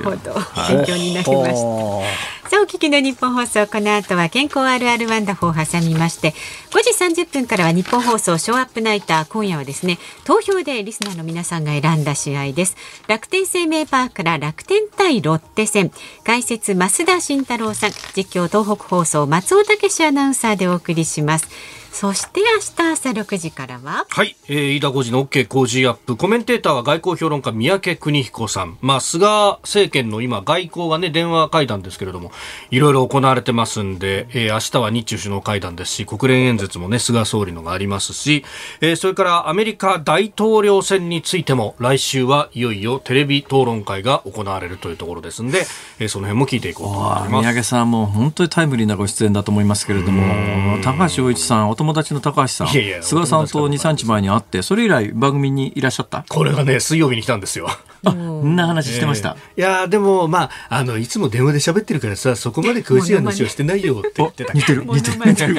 [0.70, 2.36] 勉強になりました。
[2.50, 6.36] さあ、お聞きの日本放送、この後は健康あるあるワンダフを挟みまして、
[6.70, 12.76] 5時30分からは日本放送ショーアップナイター、今夜はですね、投票でリスナーの皆さんが選んだ試合です。
[13.08, 15.92] 楽天生命パークから楽天対ロッテ戦、
[16.24, 21.48] 解説増田慎太郎さん、実況東北放送松尾武アナウンサーでお送りします。
[21.96, 26.18] そして明日朝6時からははい、えー、飯田浩司の OK 工事アップ。
[26.18, 28.78] コメンテーターは外交評論家三宅邦彦さん。
[28.82, 29.26] まあ菅
[29.62, 32.34] 政権の今外交がね電話会談ですけれども
[32.70, 38.44] いろいろ行われてますんで、えー、明日は日中首脳会談ですし国連演説もね菅総理のがありますし、
[38.82, 45.60] えー、それからアメリカ大統領選についても来週はいよいよテレビ討論会が行われるというところですんで、
[46.00, 47.32] えー、その辺も聞いていこうと思います。
[47.32, 56.26] 三宅さんも本当にタイムリーなご出演だと思いますけれども高橋洋一さん友達の高橋さん、いやいや菅さんと2、3日前に会って、それ以来番組にいらっしゃった？
[56.28, 57.68] これがね、水曜日に来たんですよ。
[58.04, 59.38] あ、んな話してました？
[59.56, 64.54] えー、いやでも、まあ、あの、いつも電話で喋ってるからさ、そこまで詳しい話はしてないよって言ってた。
[64.54, 65.56] 似てる、似てる、似てる。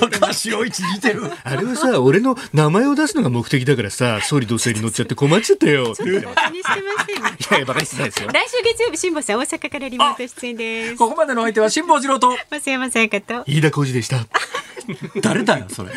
[0.00, 1.30] 高橋洋一似てる。
[1.44, 5.84] あれはさ、俺の名前を出すのが目的だからさ、総理同棲に乗っちゃって困っちゃったよ。
[5.84, 7.56] ちょっと気にしてません。
[7.58, 8.28] いや、バカにしてないですよ。
[8.32, 10.96] 来週月曜日、辛坊さん、大阪からリモート出演です。
[10.96, 14.26] ここまでの相手は辛坊治郎と、増山さやかと、飯田浩二でした。
[15.20, 15.92] 誰だよ、それ。